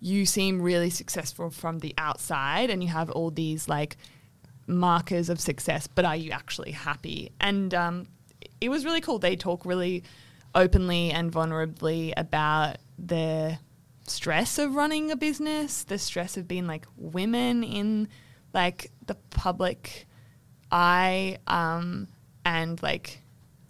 you 0.00 0.26
seem 0.26 0.60
really 0.60 0.90
successful 0.90 1.50
from 1.50 1.78
the 1.78 1.94
outside 1.98 2.70
and 2.70 2.82
you 2.82 2.88
have 2.88 3.10
all 3.10 3.30
these 3.30 3.68
like 3.68 3.96
markers 4.66 5.28
of 5.28 5.40
success, 5.40 5.86
but 5.86 6.04
are 6.04 6.16
you 6.16 6.30
actually 6.30 6.72
happy? 6.72 7.30
And 7.40 7.72
um, 7.74 8.06
it 8.60 8.68
was 8.68 8.84
really 8.84 9.00
cool. 9.00 9.18
They 9.18 9.36
talk 9.36 9.64
really 9.64 10.04
openly 10.54 11.10
and 11.10 11.30
vulnerably 11.32 12.12
about 12.16 12.76
the 12.98 13.58
stress 14.06 14.58
of 14.58 14.74
running 14.74 15.10
a 15.10 15.16
business, 15.16 15.84
the 15.84 15.98
stress 15.98 16.36
of 16.36 16.46
being 16.48 16.66
like 16.66 16.86
women 16.96 17.62
in 17.64 18.08
like 18.54 18.90
the 19.06 19.14
public 19.30 20.06
eye, 20.70 21.38
um, 21.46 22.08
and 22.44 22.82
like 22.82 23.20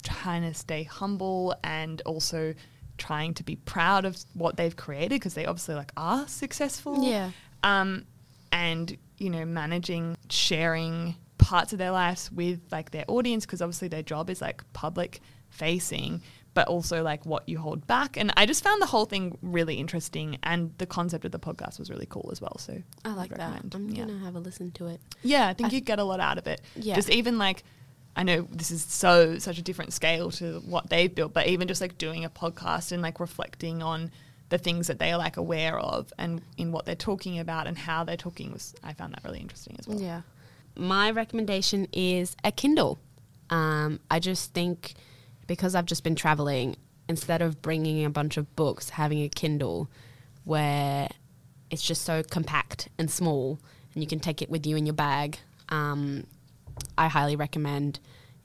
trying 0.03 0.43
to 0.43 0.53
stay 0.53 0.83
humble 0.83 1.55
and 1.63 2.01
also 2.05 2.53
trying 2.97 3.33
to 3.33 3.43
be 3.43 3.55
proud 3.55 4.05
of 4.05 4.17
what 4.33 4.57
they've 4.57 4.75
created 4.75 5.09
because 5.09 5.33
they 5.33 5.45
obviously 5.45 5.75
like 5.75 5.91
are 5.97 6.27
successful 6.27 7.03
Yeah. 7.03 7.31
um, 7.63 8.05
and 8.51 8.97
you 9.17 9.29
know 9.29 9.45
managing 9.45 10.15
sharing 10.29 11.15
parts 11.37 11.71
of 11.73 11.79
their 11.79 11.91
lives 11.91 12.31
with 12.31 12.59
like 12.71 12.91
their 12.91 13.05
audience 13.07 13.45
because 13.45 13.61
obviously 13.61 13.87
their 13.87 14.03
job 14.03 14.29
is 14.29 14.41
like 14.41 14.63
public 14.73 15.21
facing 15.49 16.21
but 16.53 16.67
also 16.67 17.03
like 17.03 17.25
what 17.25 17.47
you 17.47 17.57
hold 17.59 17.85
back 17.87 18.17
and 18.17 18.33
i 18.35 18.45
just 18.45 18.63
found 18.63 18.81
the 18.81 18.85
whole 18.87 19.05
thing 19.05 19.37
really 19.41 19.75
interesting 19.75 20.37
and 20.43 20.73
the 20.79 20.85
concept 20.85 21.23
of 21.25 21.31
the 21.31 21.39
podcast 21.39 21.77
was 21.79 21.89
really 21.89 22.07
cool 22.09 22.29
as 22.31 22.41
well 22.41 22.57
so 22.57 22.81
I 23.05 23.13
like 23.13 23.29
that. 23.37 23.61
I'm 23.73 23.89
yeah. 23.89 24.05
to 24.07 24.17
have 24.19 24.35
a 24.35 24.39
listen 24.39 24.71
to 24.71 24.87
it. 24.87 24.99
yeah 25.23 25.47
i 25.47 25.53
think 25.53 25.71
I- 25.71 25.75
you 25.75 25.81
get 25.81 25.99
a 25.99 26.03
lot 26.03 26.19
out 26.19 26.37
of 26.37 26.47
it 26.47 26.61
Yeah. 26.75 26.95
just 26.95 27.09
even 27.09 27.37
like 27.37 27.63
i 28.15 28.23
know 28.23 28.47
this 28.51 28.71
is 28.71 28.83
so 28.83 29.37
such 29.37 29.57
a 29.59 29.61
different 29.61 29.93
scale 29.93 30.31
to 30.31 30.59
what 30.65 30.89
they've 30.89 31.13
built 31.13 31.33
but 31.33 31.47
even 31.47 31.67
just 31.67 31.81
like 31.81 31.97
doing 31.97 32.25
a 32.25 32.29
podcast 32.29 32.91
and 32.91 33.01
like 33.01 33.19
reflecting 33.19 33.81
on 33.83 34.11
the 34.49 34.57
things 34.57 34.87
that 34.87 34.97
they 34.97 35.11
are 35.11 35.17
like 35.19 35.37
aware 35.37 35.77
of 35.79 36.11
and 36.17 36.41
in 36.57 36.71
what 36.71 36.85
they're 36.85 36.95
talking 36.95 37.37
about 37.39 37.67
and 37.67 37.77
how 37.77 38.03
they're 38.03 38.17
talking 38.17 38.51
was 38.51 38.73
i 38.83 38.91
found 38.93 39.13
that 39.13 39.23
really 39.23 39.39
interesting 39.39 39.75
as 39.79 39.87
well 39.87 39.99
Yeah. 40.01 40.21
My 40.77 41.11
recommendation 41.11 41.87
is 41.91 42.35
a 42.43 42.51
Kindle. 42.51 42.99
Um, 43.49 43.99
I 44.11 44.19
just 44.19 44.53
think 44.53 44.93
because 45.47 45.75
I've 45.75 45.85
just 45.85 46.03
been 46.03 46.15
traveling, 46.15 46.75
instead 47.07 47.41
of 47.41 47.61
bringing 47.61 48.05
a 48.05 48.09
bunch 48.09 48.37
of 48.37 48.53
books, 48.55 48.89
having 48.89 49.23
a 49.23 49.29
Kindle 49.29 49.89
where 50.43 51.09
it's 51.69 51.81
just 51.81 52.03
so 52.03 52.23
compact 52.23 52.89
and 52.97 53.09
small 53.09 53.59
and 53.93 54.03
you 54.03 54.07
can 54.07 54.19
take 54.19 54.41
it 54.41 54.49
with 54.49 54.65
you 54.65 54.75
in 54.75 54.85
your 54.85 54.93
bag. 54.93 55.39
Um, 55.69 56.25
I 56.97 57.07
highly 57.07 57.35
recommend 57.35 57.99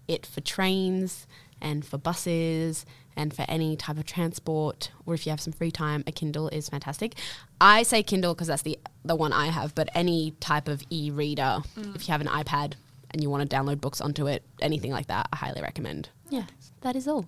it 0.08 0.26
for 0.26 0.40
trains 0.40 1.26
and 1.60 1.84
for 1.84 1.98
buses 1.98 2.84
and 3.16 3.34
for 3.34 3.44
any 3.48 3.76
type 3.76 3.98
of 3.98 4.06
transport 4.06 4.90
or 5.06 5.14
if 5.14 5.26
you 5.26 5.30
have 5.30 5.40
some 5.40 5.52
free 5.52 5.70
time 5.70 6.02
a 6.06 6.12
kindle 6.12 6.48
is 6.48 6.68
fantastic. 6.68 7.14
I 7.60 7.82
say 7.82 8.02
kindle 8.02 8.34
because 8.34 8.48
that's 8.48 8.62
the 8.62 8.78
the 9.04 9.14
one 9.16 9.32
i 9.32 9.46
have 9.46 9.74
but 9.74 9.88
any 9.94 10.32
type 10.40 10.68
of 10.68 10.82
e-reader 10.90 11.62
mm. 11.76 11.94
if 11.96 12.06
you 12.06 12.12
have 12.12 12.20
an 12.20 12.26
ipad 12.28 12.74
and 13.10 13.22
you 13.22 13.28
want 13.30 13.48
to 13.48 13.56
download 13.56 13.80
books 13.80 14.00
onto 14.00 14.26
it 14.26 14.44
anything 14.60 14.90
like 14.90 15.06
that 15.08 15.28
i 15.32 15.36
highly 15.36 15.62
recommend. 15.62 16.08
Yeah 16.30 16.44
that 16.80 16.96
is 16.96 17.06
all. 17.06 17.26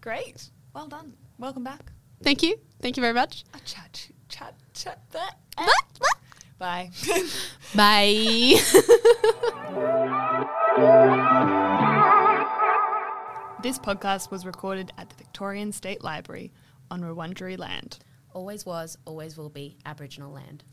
Great. 0.00 0.50
Well 0.74 0.88
done. 0.88 1.14
Welcome 1.38 1.64
back. 1.64 1.92
Thank 2.22 2.42
you. 2.42 2.56
Thank 2.80 2.96
you 2.96 3.00
very 3.00 3.14
much. 3.14 3.44
A 3.54 3.58
chat 3.60 4.08
chat 4.28 4.54
chat 4.72 5.00
that 5.12 5.36
bye. 6.58 6.90
Bye 7.74 8.54
this 13.64 13.78
podcast 13.78 14.30
was 14.30 14.44
recorded 14.44 14.92
at 14.98 15.08
the 15.08 15.16
victorian 15.16 15.72
state 15.72 16.04
library 16.04 16.52
on 16.90 17.00
Wurundjeri 17.00 17.56
land. 17.56 17.98
Always 18.34 18.66
was 18.66 18.98
always 19.06 19.38
will 19.38 19.48
be 19.48 19.78
aboriginal 19.86 20.30
land 20.30 20.64